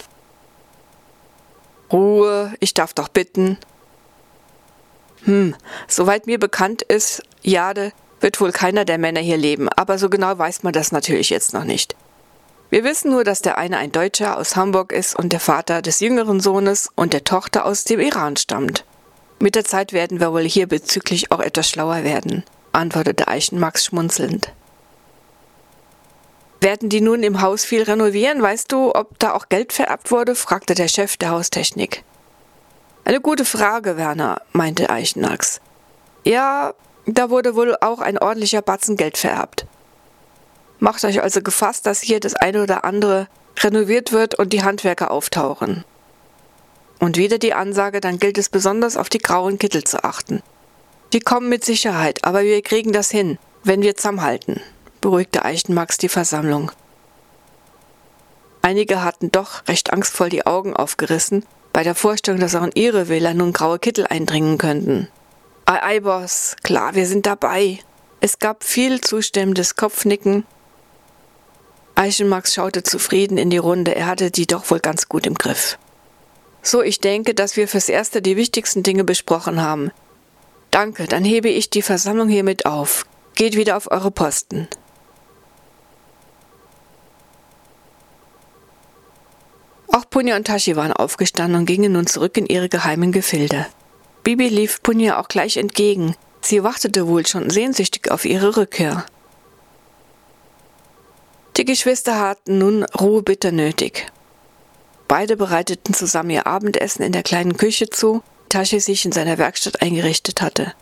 Ruhe, 1.90 2.52
ich 2.61 2.75
darf 2.75 2.92
doch 2.92 3.09
bitten. 3.09 3.56
Hm, 5.25 5.54
soweit 5.88 6.26
mir 6.26 6.38
bekannt 6.38 6.82
ist, 6.82 7.23
Jade, 7.42 7.92
wird 8.21 8.40
wohl 8.40 8.52
keiner 8.52 8.85
der 8.85 8.99
Männer 8.99 9.21
hier 9.21 9.38
leben, 9.38 9.71
aber 9.71 9.99
so 9.99 10.11
genau 10.11 10.37
weiß 10.37 10.62
man 10.64 10.73
das 10.75 10.92
natürlich 10.92 11.30
jetzt 11.30 11.54
noch 11.54 11.64
nicht. 11.64 11.97
Wir 12.72 12.84
wissen 12.84 13.10
nur, 13.10 13.22
dass 13.22 13.42
der 13.42 13.58
eine 13.58 13.76
ein 13.76 13.92
Deutscher 13.92 14.38
aus 14.38 14.56
Hamburg 14.56 14.92
ist 14.92 15.14
und 15.14 15.34
der 15.34 15.40
Vater 15.40 15.82
des 15.82 16.00
jüngeren 16.00 16.40
Sohnes 16.40 16.88
und 16.94 17.12
der 17.12 17.22
Tochter 17.22 17.66
aus 17.66 17.84
dem 17.84 18.00
Iran 18.00 18.38
stammt. 18.38 18.86
Mit 19.38 19.56
der 19.56 19.66
Zeit 19.66 19.92
werden 19.92 20.20
wir 20.20 20.32
wohl 20.32 20.48
hier 20.48 20.66
bezüglich 20.68 21.30
auch 21.30 21.40
etwas 21.40 21.68
schlauer 21.68 22.02
werden, 22.02 22.44
antwortete 22.72 23.28
Eichenmax 23.28 23.84
schmunzelnd. 23.84 24.54
Werden 26.62 26.88
die 26.88 27.02
nun 27.02 27.22
im 27.22 27.42
Haus 27.42 27.66
viel 27.66 27.82
renovieren? 27.82 28.40
Weißt 28.40 28.72
du, 28.72 28.94
ob 28.94 29.18
da 29.18 29.34
auch 29.34 29.50
Geld 29.50 29.74
vererbt 29.74 30.10
wurde? 30.10 30.34
fragte 30.34 30.74
der 30.74 30.88
Chef 30.88 31.18
der 31.18 31.28
Haustechnik. 31.28 32.04
Eine 33.04 33.20
gute 33.20 33.44
Frage, 33.44 33.98
Werner, 33.98 34.40
meinte 34.52 34.88
Eichenax. 34.88 35.60
Ja, 36.24 36.72
da 37.04 37.28
wurde 37.28 37.54
wohl 37.54 37.76
auch 37.82 38.00
ein 38.00 38.16
ordentlicher 38.16 38.62
Batzen 38.62 38.96
Geld 38.96 39.18
vererbt. 39.18 39.66
Macht 40.82 41.04
euch 41.04 41.22
also 41.22 41.42
gefasst, 41.42 41.86
dass 41.86 42.00
hier 42.00 42.18
das 42.18 42.34
eine 42.34 42.62
oder 42.62 42.84
andere 42.84 43.28
renoviert 43.60 44.10
wird 44.10 44.34
und 44.34 44.52
die 44.52 44.64
Handwerker 44.64 45.12
auftauchen. 45.12 45.84
Und 46.98 47.16
wieder 47.16 47.38
die 47.38 47.54
Ansage, 47.54 48.00
dann 48.00 48.18
gilt 48.18 48.36
es 48.36 48.48
besonders 48.48 48.96
auf 48.96 49.08
die 49.08 49.18
grauen 49.18 49.58
Kittel 49.58 49.84
zu 49.84 50.02
achten. 50.02 50.42
Die 51.12 51.20
kommen 51.20 51.48
mit 51.48 51.64
Sicherheit, 51.64 52.24
aber 52.24 52.42
wir 52.42 52.60
kriegen 52.62 52.92
das 52.92 53.10
hin, 53.12 53.38
wenn 53.62 53.82
wir 53.82 53.94
zusammenhalten 53.94 54.60
beruhigte 55.02 55.44
Eichenmax 55.44 55.98
die 55.98 56.08
Versammlung. 56.08 56.72
Einige 58.62 59.04
hatten 59.04 59.30
doch 59.30 59.68
recht 59.68 59.92
angstvoll 59.92 60.30
die 60.30 60.46
Augen 60.46 60.74
aufgerissen 60.74 61.44
bei 61.74 61.82
der 61.82 61.94
Vorstellung, 61.94 62.40
dass 62.40 62.54
auch 62.54 62.62
in 62.62 62.72
ihre 62.74 63.08
Wähler 63.08 63.34
nun 63.34 63.52
graue 63.52 63.78
Kittel 63.78 64.06
eindringen 64.06 64.56
könnten. 64.56 65.08
Ei, 65.66 65.82
ei, 65.82 66.00
Boss, 66.00 66.56
klar, 66.62 66.94
wir 66.94 67.06
sind 67.06 67.26
dabei. 67.26 67.80
Es 68.20 68.38
gab 68.38 68.64
viel 68.64 69.00
zustimmendes 69.00 69.74
Kopfnicken. 69.74 70.46
Eichenmax 71.94 72.54
schaute 72.54 72.82
zufrieden 72.82 73.38
in 73.38 73.50
die 73.50 73.58
Runde, 73.58 73.94
er 73.94 74.06
hatte 74.06 74.30
die 74.30 74.46
doch 74.46 74.70
wohl 74.70 74.80
ganz 74.80 75.08
gut 75.08 75.26
im 75.26 75.34
Griff. 75.34 75.78
So, 76.62 76.82
ich 76.82 77.00
denke, 77.00 77.34
dass 77.34 77.56
wir 77.56 77.68
fürs 77.68 77.88
Erste 77.88 78.22
die 78.22 78.37
wichtigsten 78.37 78.82
Dinge 78.82 79.04
besprochen 79.04 79.61
haben. 79.61 79.90
Danke, 80.70 81.06
dann 81.06 81.25
hebe 81.25 81.49
ich 81.49 81.70
die 81.70 81.82
Versammlung 81.82 82.28
hiermit 82.28 82.66
auf. 82.66 83.04
Geht 83.34 83.56
wieder 83.56 83.76
auf 83.76 83.90
eure 83.90 84.11
Posten. 84.11 84.68
Auch 89.88 90.08
Punja 90.08 90.37
und 90.37 90.46
Tashi 90.46 90.75
waren 90.76 90.92
aufgestanden 90.92 91.61
und 91.61 91.66
gingen 91.66 91.92
nun 91.92 92.06
zurück 92.06 92.37
in 92.38 92.46
ihre 92.46 92.70
geheimen 92.70 93.12
Gefilde. 93.12 93.66
Bibi 94.25 94.49
lief 94.49 94.82
Punja 94.82 95.20
auch 95.20 95.28
gleich 95.28 95.58
entgegen. 95.58 96.14
Sie 96.40 96.64
wartete 96.64 97.06
wohl 97.06 97.26
schon 97.26 97.50
sehnsüchtig 97.50 98.11
auf 98.11 98.25
ihre 98.25 98.56
Rückkehr. 98.56 99.04
Die 101.62 101.66
Geschwister 101.66 102.19
hatten 102.19 102.59
nun 102.59 102.83
Ruhe 102.83 103.23
bitter 103.23 103.52
nötig. 103.52 104.11
Beide 105.07 105.37
bereiteten 105.37 105.95
zusammen 105.95 106.31
ihr 106.31 106.49
Abendessen 106.49 107.04
in 107.04 107.12
der 107.12 107.23
kleinen 107.23 107.57
Küche 107.57 107.88
zu, 107.88 108.25
Tashi 108.49 108.81
sich 108.81 109.04
in 109.04 109.12
seiner 109.12 109.38
Werkstatt 109.38 109.81
eingerichtet 109.81 110.42
hatte. 110.42 110.75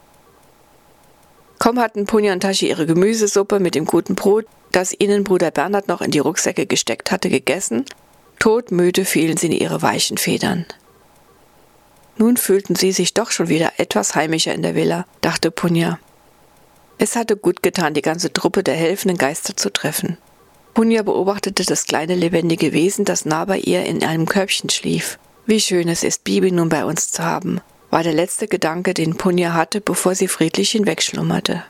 Kaum 1.59 1.79
hatten 1.79 2.07
Punja 2.07 2.33
und 2.33 2.41
Tashi 2.41 2.71
ihre 2.71 2.87
Gemüsesuppe 2.87 3.61
mit 3.61 3.75
dem 3.75 3.85
guten 3.85 4.15
Brot, 4.15 4.47
das 4.73 4.95
ihnen 4.99 5.23
Bruder 5.23 5.51
Bernhard 5.51 5.87
noch 5.87 6.01
in 6.01 6.13
die 6.13 6.19
Rucksäcke 6.19 6.65
gesteckt 6.65 7.11
hatte, 7.11 7.29
gegessen, 7.29 7.85
todmüde 8.39 9.05
fielen 9.05 9.37
sie 9.37 9.49
in 9.49 9.53
ihre 9.53 9.83
weichen 9.83 10.17
Federn. 10.17 10.65
Nun 12.17 12.39
fühlten 12.39 12.75
sie 12.75 12.93
sich 12.93 13.13
doch 13.13 13.33
schon 13.33 13.51
wieder 13.51 13.73
etwas 13.77 14.15
heimischer 14.15 14.55
in 14.55 14.63
der 14.63 14.75
Villa, 14.75 15.05
dachte 15.21 15.51
Punja. 15.51 15.99
Es 16.97 17.17
hatte 17.17 17.37
gut 17.37 17.63
getan, 17.63 17.93
die 17.93 18.01
ganze 18.01 18.33
Truppe 18.33 18.63
der 18.63 18.77
helfenden 18.77 19.19
Geister 19.19 19.55
zu 19.55 19.71
treffen. 19.71 20.17
Punja 20.75 21.03
beobachtete 21.03 21.65
das 21.65 21.85
kleine 21.85 22.15
lebendige 22.15 22.73
Wesen, 22.73 23.05
das 23.05 23.25
nah 23.25 23.45
bei 23.45 23.59
ihr 23.59 23.85
in 23.85 24.05
einem 24.05 24.27
Körbchen 24.27 24.71
schlief. 24.71 25.19
Wie 25.47 25.61
schön 25.61 25.89
es 25.89 26.05
ist, 26.05 26.25
Bibi 26.25 26.53
nun 26.53 26.69
bei 26.69 26.85
uns 26.85 27.11
zu 27.11 27.25
haben, 27.25 27.61
war 27.91 28.03
der 28.03 28.13
letzte 28.13 28.47
Gedanke, 28.47 28.95
den 28.95 29.17
Punja 29.17 29.55
hatte, 29.55 29.81
bevor 29.81 30.15
sie 30.15 30.29
friedlich 30.29 30.71
hinwegschlummerte. 30.71 31.65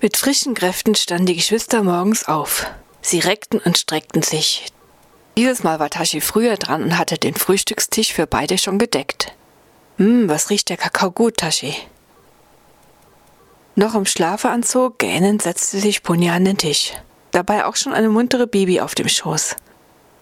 Mit 0.00 0.16
frischen 0.16 0.54
Kräften 0.54 0.94
standen 0.94 1.26
die 1.26 1.36
Geschwister 1.36 1.82
morgens 1.82 2.28
auf. 2.28 2.66
Sie 3.00 3.20
reckten 3.20 3.58
und 3.58 3.78
streckten 3.78 4.22
sich. 4.22 4.66
Dieses 5.36 5.62
Mal 5.62 5.78
war 5.78 5.90
Tashi 5.90 6.20
früher 6.20 6.56
dran 6.56 6.82
und 6.82 6.98
hatte 6.98 7.18
den 7.18 7.34
Frühstückstisch 7.34 8.12
für 8.12 8.26
beide 8.26 8.56
schon 8.58 8.78
gedeckt. 8.78 9.32
Hm, 9.96 10.28
was 10.28 10.50
riecht 10.50 10.68
der 10.68 10.76
Kakao 10.76 11.10
gut, 11.10 11.38
Tashi? 11.38 11.74
Noch 13.76 13.96
im 13.96 14.06
Schlafanzug, 14.06 14.98
gähnend, 14.98 15.42
setzte 15.42 15.80
sich 15.80 16.04
Punja 16.04 16.34
an 16.34 16.44
den 16.44 16.58
Tisch. 16.58 16.92
Dabei 17.32 17.64
auch 17.64 17.74
schon 17.74 17.92
eine 17.92 18.08
muntere 18.08 18.46
Bibi 18.46 18.80
auf 18.80 18.94
dem 18.94 19.08
Schoß. 19.08 19.56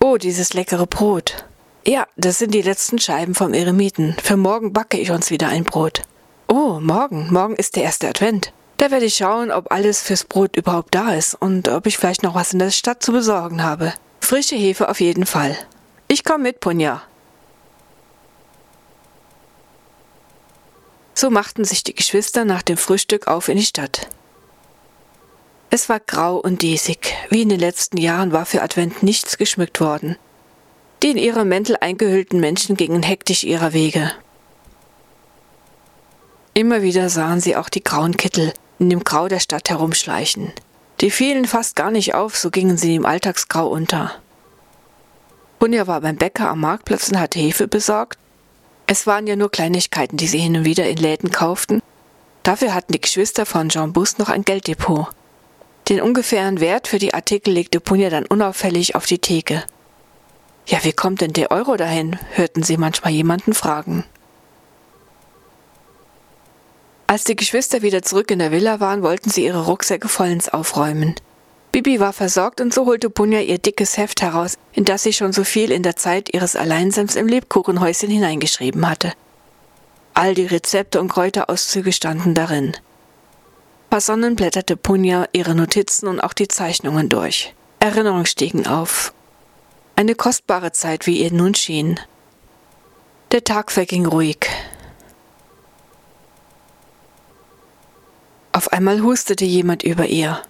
Oh, 0.01 0.17
dieses 0.17 0.55
leckere 0.55 0.87
Brot. 0.87 1.45
Ja, 1.87 2.07
das 2.17 2.39
sind 2.39 2.55
die 2.55 2.63
letzten 2.63 2.99
Scheiben 2.99 3.35
vom 3.35 3.53
Eremiten. 3.53 4.17
Für 4.23 4.39
morgen 4.39 4.73
backe 4.73 4.97
ich 4.97 5.11
uns 5.11 5.31
wieder 5.31 5.49
ein 5.49 5.65
Brot. 5.65 6.03
Oh, 6.49 6.81
morgen. 6.81 7.29
Morgen 7.31 7.55
ist 7.55 7.77
der 7.77 7.83
erste 7.83 8.09
Advent. 8.09 8.55
Da 8.79 8.91
werde 8.91 9.05
ich 9.05 9.17
schauen, 9.17 9.51
ob 9.51 9.71
alles 9.71 10.01
fürs 10.01 10.25
Brot 10.25 10.57
überhaupt 10.57 10.95
da 10.95 11.13
ist 11.13 11.35
und 11.35 11.69
ob 11.69 11.87
ich 11.87 11.99
vielleicht 11.99 12.23
noch 12.23 12.35
was 12.35 12.55
in 12.55 12.59
der 12.59 12.71
Stadt 12.71 13.03
zu 13.03 13.13
besorgen 13.13 13.63
habe. 13.63 13.93
Frische 14.21 14.57
Hefe 14.57 14.89
auf 14.89 15.01
jeden 15.01 15.27
Fall. 15.27 15.59
Ich 16.09 16.25
komme 16.25 16.45
mit, 16.45 16.61
Punja. 16.61 17.03
So 21.15 21.31
machten 21.31 21.65
sich 21.65 21.85
die 21.85 21.95
Geschwister 21.95 22.45
nach 22.45 22.63
dem 22.63 22.77
Frühstück 22.77 23.27
auf 23.27 23.49
in 23.49 23.57
die 23.59 23.65
Stadt. 23.65 24.09
Es 25.71 25.89
war 25.89 26.01
grau 26.01 26.37
und 26.37 26.63
diesig. 26.63 27.15
Wie 27.31 27.43
in 27.43 27.49
den 27.49 27.61
letzten 27.61 27.97
Jahren 27.97 28.33
war 28.33 28.45
für 28.45 28.63
Advent 28.63 29.03
nichts 29.03 29.39
geschmückt 29.39 29.81
worden. 29.81 30.17
Die 31.03 31.11
in 31.11 31.17
ihre 31.17 31.45
Mäntel 31.45 31.77
eingehüllten 31.81 32.41
Menschen 32.41 32.77
gingen 32.77 33.03
hektisch 33.03 33.43
ihrer 33.45 33.73
Wege. 33.73 34.13
Immer 36.55 36.83
wieder 36.83 37.09
sahen 37.09 37.41
sie 37.41 37.57
auch 37.57 37.71
die 37.71 37.83
grauen 37.83 38.17
Kittel, 38.17 38.53
in 38.79 38.91
dem 38.91 39.03
Grau 39.03 39.29
der 39.29 39.41
Stadt 39.41 39.71
herumschleichen. 39.71 40.53
Die 41.01 41.11
fielen 41.11 41.47
fast 41.47 41.75
gar 41.75 41.91
nicht 41.91 42.15
auf, 42.15 42.37
so 42.37 42.51
gingen 42.51 42.77
sie 42.77 42.95
im 42.95 43.07
Alltagsgrau 43.07 43.67
unter. 43.67 44.13
Punja 45.59 45.87
war 45.87 46.01
beim 46.01 46.17
Bäcker 46.17 46.51
am 46.51 46.61
Marktplatz 46.61 47.09
und 47.09 47.19
hatte 47.19 47.39
Hefe 47.39 47.67
besorgt. 47.67 48.19
Es 48.93 49.07
waren 49.07 49.27
ja 49.27 49.37
nur 49.37 49.51
Kleinigkeiten, 49.51 50.19
die 50.19 50.27
sie 50.27 50.37
hin 50.37 50.55
und 50.55 50.65
wieder 50.67 50.87
in 50.87 50.99
Läden 50.99 51.31
kauften. 51.31 51.81
Dafür 52.43 52.75
hatten 52.75 52.93
die 52.93 53.01
Geschwister 53.01 53.47
von 53.47 53.71
Jean 53.71 53.95
Bus 53.95 54.19
noch 54.19 54.29
ein 54.29 54.45
Gelddepot. 54.45 55.07
Den 55.89 56.03
ungefähren 56.03 56.61
Wert 56.61 56.89
für 56.89 56.99
die 56.99 57.15
Artikel 57.15 57.55
legte 57.55 57.81
Punja 57.81 58.11
dann 58.11 58.27
unauffällig 58.27 58.95
auf 58.95 59.07
die 59.07 59.19
Theke. 59.19 59.65
Ja, 60.67 60.85
wie 60.85 60.93
kommt 60.93 61.23
denn 61.23 61.33
der 61.33 61.51
Euro 61.51 61.79
dahin? 61.79 62.19
hörten 62.35 62.63
sie 62.63 62.77
manchmal 62.77 63.15
jemanden 63.15 63.55
fragen. 63.55 64.05
Als 67.07 67.25
die 67.25 67.35
Geschwister 67.35 67.81
wieder 67.81 68.03
zurück 68.03 68.31
in 68.31 68.41
der 68.41 68.53
Villa 68.53 68.79
waren, 68.79 69.03
wollten 69.03 69.31
sie 69.31 69.47
ihre 69.47 69.65
Rucksäcke 69.65 70.09
vollends 70.09 70.51
aufräumen. 70.51 71.15
Bibi 71.73 72.01
war 72.01 72.13
versorgt 72.13 72.61
und 72.61 72.75
so 72.75 72.85
holte 72.85 73.09
Punja 73.09 73.41
ihr 73.41 73.57
dickes 73.57 73.97
Heft 73.97 74.21
heraus, 74.21 74.59
in 74.73 74.85
das 74.85 75.05
sie 75.05 75.15
schon 75.15 75.33
so 75.33 75.43
viel 75.43 75.73
in 75.73 75.83
der 75.83 75.97
Zeit 75.97 76.33
ihres 76.33 76.55
Alleinseins 76.55 77.17
im 77.17 77.27
Lebkuchenhäuschen 77.27 78.11
hineingeschrieben 78.11 78.87
hatte. 78.87 79.15
All 80.13 80.35
die 80.35 80.45
Rezepte 80.45 81.01
und 81.01 81.09
Kräuterauszüge 81.09 81.93
standen 81.93 82.35
darin. 82.35 82.77
Versonnen 83.89 84.37
blätterte 84.37 84.77
Punja 84.77 85.27
ihre 85.33 85.55
Notizen 85.55 86.09
und 86.09 86.21
auch 86.21 86.35
die 86.35 86.49
Zeichnungen 86.49 87.09
durch. 87.09 87.55
Erinnerungen 87.81 88.27
stiegen 88.27 88.67
auf. 88.67 89.15
Eine 89.97 90.15
kostbare 90.15 90.73
Zeit, 90.73 91.07
wie 91.07 91.23
ihr 91.23 91.33
nun 91.33 91.55
schien. 91.55 91.99
Der 93.33 93.45
Tag 93.45 93.73
verging 93.73 94.05
ruhig. 94.05 94.47
Auf 98.53 98.73
einmal 98.73 99.03
hustete 99.03 99.47
jemand 99.47 99.83
über 99.83 100.07
ihr. 100.07 100.43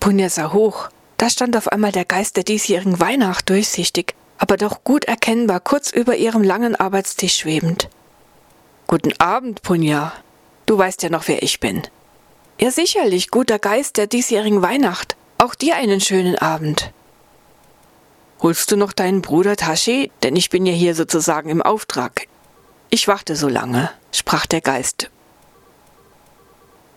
Punja 0.00 0.28
sah 0.28 0.52
hoch. 0.52 0.88
Da 1.16 1.28
stand 1.28 1.56
auf 1.56 1.68
einmal 1.68 1.92
der 1.92 2.04
Geist 2.04 2.36
der 2.36 2.44
diesjährigen 2.44 3.00
Weihnacht 3.00 3.48
durchsichtig, 3.50 4.14
aber 4.38 4.56
doch 4.56 4.84
gut 4.84 5.04
erkennbar 5.04 5.60
kurz 5.60 5.90
über 5.90 6.16
ihrem 6.16 6.42
langen 6.42 6.76
Arbeitstisch 6.76 7.36
schwebend. 7.36 7.88
Guten 8.86 9.12
Abend, 9.20 9.62
Punja. 9.62 10.12
Du 10.66 10.78
weißt 10.78 11.02
ja 11.02 11.10
noch, 11.10 11.26
wer 11.26 11.42
ich 11.42 11.60
bin. 11.60 11.82
Ja, 12.60 12.70
sicherlich, 12.70 13.30
guter 13.30 13.58
Geist 13.58 13.96
der 13.96 14.06
diesjährigen 14.06 14.62
Weihnacht. 14.62 15.16
Auch 15.38 15.54
dir 15.54 15.76
einen 15.76 16.00
schönen 16.00 16.36
Abend. 16.36 16.92
Holst 18.40 18.70
du 18.70 18.76
noch 18.76 18.92
deinen 18.92 19.22
Bruder 19.22 19.56
Tashi? 19.56 20.10
Denn 20.22 20.36
ich 20.36 20.50
bin 20.50 20.66
ja 20.66 20.72
hier 20.72 20.94
sozusagen 20.94 21.50
im 21.50 21.62
Auftrag. 21.62 22.28
Ich 22.90 23.08
warte 23.08 23.36
so 23.36 23.48
lange, 23.48 23.90
sprach 24.12 24.46
der 24.46 24.60
Geist 24.60 25.10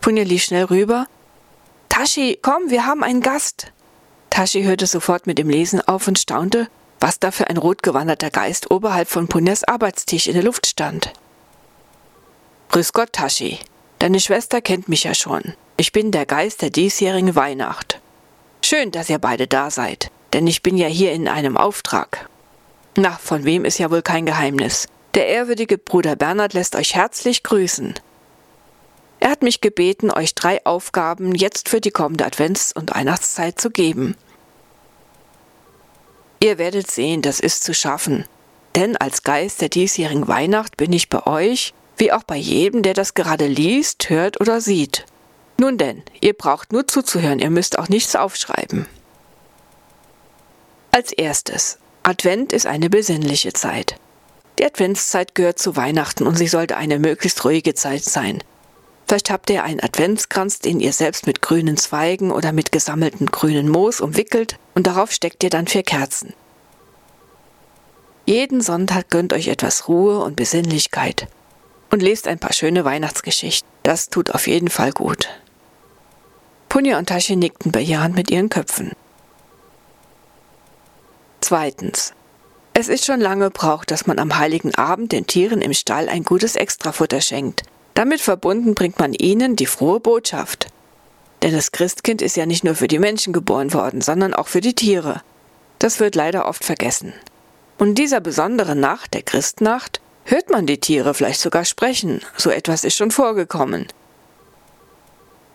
Punja 0.02 0.24
lief 0.24 0.42
schnell 0.42 0.64
rüber. 0.64 1.06
Tashi, 1.92 2.38
komm, 2.40 2.70
wir 2.70 2.86
haben 2.86 3.04
einen 3.04 3.20
Gast. 3.20 3.70
Tashi 4.30 4.62
hörte 4.62 4.86
sofort 4.86 5.26
mit 5.26 5.36
dem 5.36 5.50
Lesen 5.50 5.82
auf 5.82 6.08
und 6.08 6.18
staunte, 6.18 6.68
was 7.00 7.20
da 7.20 7.30
für 7.30 7.50
ein 7.50 7.58
rotgewanderter 7.58 8.30
Geist 8.30 8.70
oberhalb 8.70 9.10
von 9.10 9.28
Punjas 9.28 9.62
Arbeitstisch 9.62 10.26
in 10.26 10.32
der 10.32 10.42
Luft 10.42 10.66
stand. 10.66 11.12
Grüß 12.70 12.94
Gott, 12.94 13.12
Tashi. 13.12 13.58
Deine 13.98 14.20
Schwester 14.20 14.62
kennt 14.62 14.88
mich 14.88 15.04
ja 15.04 15.14
schon. 15.14 15.52
Ich 15.76 15.92
bin 15.92 16.12
der 16.12 16.24
Geist 16.24 16.62
der 16.62 16.70
diesjährigen 16.70 17.34
Weihnacht. 17.34 18.00
Schön, 18.64 18.90
dass 18.90 19.10
ihr 19.10 19.18
beide 19.18 19.46
da 19.46 19.70
seid, 19.70 20.10
denn 20.32 20.46
ich 20.46 20.62
bin 20.62 20.78
ja 20.78 20.88
hier 20.88 21.12
in 21.12 21.28
einem 21.28 21.58
Auftrag. 21.58 22.26
Na, 22.96 23.10
von 23.22 23.44
wem 23.44 23.66
ist 23.66 23.76
ja 23.76 23.90
wohl 23.90 24.00
kein 24.00 24.24
Geheimnis. 24.24 24.88
Der 25.12 25.26
ehrwürdige 25.26 25.76
Bruder 25.76 26.16
Bernhard 26.16 26.54
lässt 26.54 26.74
euch 26.74 26.94
herzlich 26.94 27.42
grüßen. 27.42 27.96
Er 29.22 29.30
hat 29.30 29.42
mich 29.42 29.60
gebeten, 29.60 30.10
euch 30.10 30.34
drei 30.34 30.66
Aufgaben 30.66 31.36
jetzt 31.36 31.68
für 31.68 31.80
die 31.80 31.92
kommende 31.92 32.26
Advents- 32.26 32.72
und 32.72 32.92
Weihnachtszeit 32.92 33.60
zu 33.60 33.70
geben. 33.70 34.16
Ihr 36.42 36.58
werdet 36.58 36.90
sehen, 36.90 37.22
das 37.22 37.38
ist 37.38 37.62
zu 37.62 37.72
schaffen. 37.72 38.24
Denn 38.74 38.96
als 38.96 39.22
Geist 39.22 39.60
der 39.60 39.68
diesjährigen 39.68 40.26
Weihnacht 40.26 40.76
bin 40.76 40.92
ich 40.92 41.08
bei 41.08 41.24
euch, 41.24 41.72
wie 41.98 42.10
auch 42.10 42.24
bei 42.24 42.34
jedem, 42.34 42.82
der 42.82 42.94
das 42.94 43.14
gerade 43.14 43.46
liest, 43.46 44.10
hört 44.10 44.40
oder 44.40 44.60
sieht. 44.60 45.06
Nun 45.56 45.78
denn, 45.78 46.02
ihr 46.20 46.32
braucht 46.32 46.72
nur 46.72 46.88
zuzuhören, 46.88 47.38
ihr 47.38 47.50
müsst 47.50 47.78
auch 47.78 47.88
nichts 47.88 48.16
aufschreiben. 48.16 48.86
Als 50.90 51.12
erstes, 51.12 51.78
Advent 52.02 52.52
ist 52.52 52.66
eine 52.66 52.90
besinnliche 52.90 53.52
Zeit. 53.52 54.00
Die 54.58 54.64
Adventszeit 54.64 55.36
gehört 55.36 55.60
zu 55.60 55.76
Weihnachten 55.76 56.26
und 56.26 56.34
sie 56.34 56.48
sollte 56.48 56.76
eine 56.76 56.98
möglichst 56.98 57.44
ruhige 57.44 57.74
Zeit 57.74 58.02
sein. 58.02 58.42
Vielleicht 59.12 59.30
habt 59.30 59.50
ihr 59.50 59.62
einen 59.62 59.78
Adventskranz, 59.78 60.60
den 60.60 60.80
ihr 60.80 60.94
selbst 60.94 61.26
mit 61.26 61.42
grünen 61.42 61.76
Zweigen 61.76 62.30
oder 62.30 62.52
mit 62.52 62.72
gesammeltem 62.72 63.26
grünen 63.26 63.68
Moos 63.68 64.00
umwickelt 64.00 64.58
und 64.74 64.86
darauf 64.86 65.12
steckt 65.12 65.44
ihr 65.44 65.50
dann 65.50 65.66
vier 65.66 65.82
Kerzen. 65.82 66.32
Jeden 68.24 68.62
Sonntag 68.62 69.10
gönnt 69.10 69.34
euch 69.34 69.48
etwas 69.48 69.86
Ruhe 69.86 70.20
und 70.20 70.34
Besinnlichkeit 70.34 71.28
und 71.90 72.00
lest 72.00 72.26
ein 72.26 72.38
paar 72.38 72.54
schöne 72.54 72.86
Weihnachtsgeschichten. 72.86 73.68
Das 73.82 74.08
tut 74.08 74.30
auf 74.30 74.46
jeden 74.46 74.70
Fall 74.70 74.92
gut. 74.92 75.28
Punja 76.70 76.96
und 76.96 77.10
Tashi 77.10 77.36
nickten 77.36 77.70
bejahend 77.70 78.14
mit 78.14 78.30
ihren 78.30 78.48
Köpfen. 78.48 78.92
Zweitens. 81.42 82.14
Es 82.72 82.88
ist 82.88 83.04
schon 83.04 83.20
lange 83.20 83.50
Brauch, 83.50 83.84
dass 83.84 84.06
man 84.06 84.18
am 84.18 84.38
heiligen 84.38 84.74
Abend 84.74 85.12
den 85.12 85.26
Tieren 85.26 85.60
im 85.60 85.74
Stall 85.74 86.08
ein 86.08 86.24
gutes 86.24 86.56
Extrafutter 86.56 87.20
schenkt, 87.20 87.64
damit 87.94 88.20
verbunden 88.20 88.74
bringt 88.74 88.98
man 88.98 89.12
ihnen 89.12 89.56
die 89.56 89.66
frohe 89.66 90.00
Botschaft. 90.00 90.68
Denn 91.42 91.52
das 91.52 91.72
Christkind 91.72 92.22
ist 92.22 92.36
ja 92.36 92.46
nicht 92.46 92.64
nur 92.64 92.74
für 92.74 92.88
die 92.88 92.98
Menschen 92.98 93.32
geboren 93.32 93.72
worden, 93.74 94.00
sondern 94.00 94.32
auch 94.32 94.48
für 94.48 94.60
die 94.60 94.74
Tiere. 94.74 95.22
Das 95.78 95.98
wird 95.98 96.14
leider 96.14 96.46
oft 96.46 96.64
vergessen. 96.64 97.12
Und 97.78 97.88
in 97.88 97.94
dieser 97.96 98.20
besonderen 98.20 98.78
Nacht, 98.78 99.14
der 99.14 99.22
Christnacht, 99.22 100.00
hört 100.24 100.50
man 100.50 100.66
die 100.66 100.78
Tiere 100.78 101.14
vielleicht 101.14 101.40
sogar 101.40 101.64
sprechen. 101.64 102.20
So 102.36 102.50
etwas 102.50 102.84
ist 102.84 102.96
schon 102.96 103.10
vorgekommen. 103.10 103.88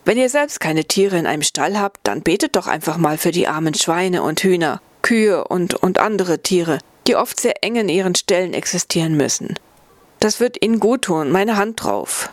Wenn 0.04 0.18
ihr 0.18 0.30
selbst 0.30 0.60
keine 0.60 0.86
Tiere 0.86 1.18
in 1.18 1.26
einem 1.26 1.42
Stall 1.42 1.80
habt, 1.80 2.00
dann 2.04 2.22
betet 2.22 2.56
doch 2.56 2.68
einfach 2.68 2.98
mal 2.98 3.18
für 3.18 3.32
die 3.32 3.48
armen 3.48 3.74
Schweine 3.74 4.24
und 4.24 4.42
Hühner, 4.42 4.82
Kühe 5.02 5.46
und, 5.46 5.76
und 5.76 6.00
andere 6.00 6.40
Tiere, 6.40 6.80
die 7.08 7.16
oft 7.16 7.40
sehr 7.40 7.64
eng 7.64 7.76
in 7.76 7.90
ihren 7.90 8.16
Ställen 8.16 8.54
existieren 8.54 9.16
müssen. 9.16 9.56
Das 10.20 10.40
wird 10.40 10.64
Ihnen 10.64 10.80
gut 10.80 11.04
tun, 11.04 11.32
meine 11.32 11.58
Hand 11.58 11.84
drauf. 11.84 12.32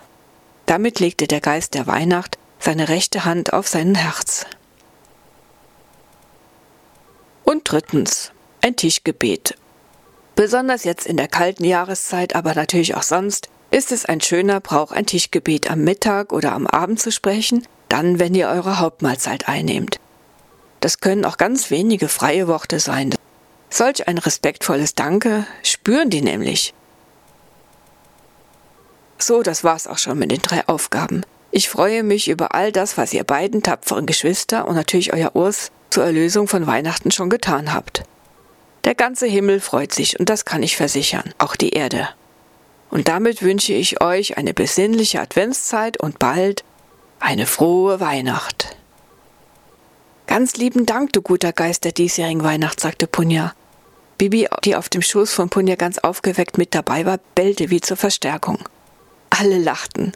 Damit 0.67 1.01
legte 1.01 1.27
der 1.27 1.41
Geist 1.41 1.75
der 1.75 1.87
Weihnacht 1.87 2.39
seine 2.59 2.89
rechte 2.89 3.25
Hand 3.25 3.53
auf 3.53 3.69
sein 3.69 3.95
Herz. 3.95 4.47
Und 7.45 7.71
drittens, 7.71 8.33
ein 8.63 8.75
Tischgebet. 8.75 9.55
Besonders 10.35 10.85
jetzt 10.85 11.07
in 11.07 11.19
der 11.19 11.29
kalten 11.29 11.65
Jahreszeit, 11.65 12.35
aber 12.35 12.55
natürlich 12.55 12.95
auch 12.95 13.03
sonst, 13.03 13.51
ist 13.71 13.93
es 13.93 14.07
ein 14.07 14.21
schöner 14.21 14.61
Brauch, 14.61 14.93
ein 14.93 15.05
Tischgebet 15.05 15.71
am 15.71 15.85
Mittag 15.85 16.33
oder 16.33 16.53
am 16.53 16.67
Abend 16.67 17.01
zu 17.01 17.13
sprechen, 17.13 17.67
dann, 17.89 18.19
wenn 18.19 18.35
ihr 18.35 18.49
eure 18.49 18.79
Hauptmahlzeit 18.79 19.49
einnehmt. 19.49 20.01
Das 20.81 21.01
können 21.01 21.25
auch 21.25 21.37
ganz 21.37 21.71
wenige 21.71 22.09
freie 22.09 22.49
Worte 22.49 22.81
sein. 22.81 23.15
Solch 23.71 24.09
ein 24.09 24.19
respektvolles 24.19 24.95
Danke 24.95 25.47
spüren 25.63 26.09
die 26.09 26.23
nämlich. 26.23 26.73
So, 29.19 29.43
das 29.43 29.65
war's 29.65 29.87
auch 29.87 29.99
schon 29.99 30.19
mit 30.19 30.31
den 30.31 30.43
drei 30.43 30.67
Aufgaben. 30.69 31.25
Ich 31.51 31.69
freue 31.69 32.03
mich 32.03 32.29
über 32.29 32.55
all 32.55 32.73
das, 32.73 32.99
was 32.99 33.13
ihr 33.13 33.25
beiden 33.25 33.63
tapferen 33.63 34.07
Geschwister 34.07 34.67
und 34.67 34.75
natürlich 34.75 35.13
euer 35.13 35.37
Urs 35.37 35.71
zur 35.91 36.05
Erlösung 36.05 36.49
von 36.49 36.67
Weihnachten 36.67 37.13
schon 37.13 37.31
getan 37.31 37.73
habt. 37.73 38.03
Der 38.83 38.95
ganze 38.95 39.27
Himmel 39.27 39.61
freut 39.61 39.95
sich 39.95 40.19
und 40.19 40.29
das 40.29 40.45
kann 40.45 40.63
ich 40.63 40.77
versichern, 40.77 41.33
auch 41.39 41.57
die 41.57 41.71
Erde. 41.71 42.09
Und 42.91 43.09
damit 43.09 43.43
wünsche 43.43 43.73
ich 43.73 44.03
euch 44.03 44.37
eine 44.37 44.53
besinnliche 44.53 45.21
Adventszeit 45.21 45.97
und 45.97 46.19
bald 46.19 46.65
eine 47.21 47.47
frohe 47.47 48.01
Weihnacht. 48.01 48.77
Ganz 50.27 50.57
lieben 50.57 50.87
Dank, 50.87 51.13
du 51.13 51.23
guter 51.23 51.53
Geist 51.53 51.85
der 51.85 51.93
diesjährigen 51.93 52.43
Weihnacht, 52.43 52.81
sagte 52.81 53.07
Punja. 53.07 53.55
Bibi, 54.19 54.49
die 54.65 54.77
auf 54.77 54.89
dem 54.89 55.03
Schoß 55.03 55.33
von 55.33 55.51
Punja 55.51 55.77
ganz 55.77 55.99
aufgeweckt 55.99 56.59
mit 56.59 56.75
dabei 56.75 57.07
war, 57.07 57.19
bellte 57.35 57.71
wie 57.71 57.81
zur 57.81 57.97
Verstärkung. 57.97 58.59
Alle 59.37 59.59
lachten. 59.59 60.13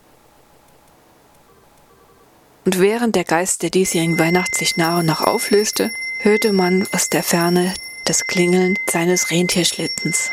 Und 2.64 2.78
während 2.78 3.16
der 3.16 3.24
Geist 3.24 3.62
der 3.62 3.70
diesjährigen 3.70 4.18
Weihnacht 4.18 4.54
sich 4.54 4.76
nach 4.76 4.98
und 4.98 5.07
nach 5.07 5.22
auflöste, 5.22 5.90
hörte 6.20 6.52
man 6.52 6.87
aus 6.92 7.09
der 7.09 7.24
Ferne 7.24 7.74
das 8.04 8.28
Klingeln 8.28 8.78
seines 8.88 9.33
Rentierschlittens. 9.33 10.31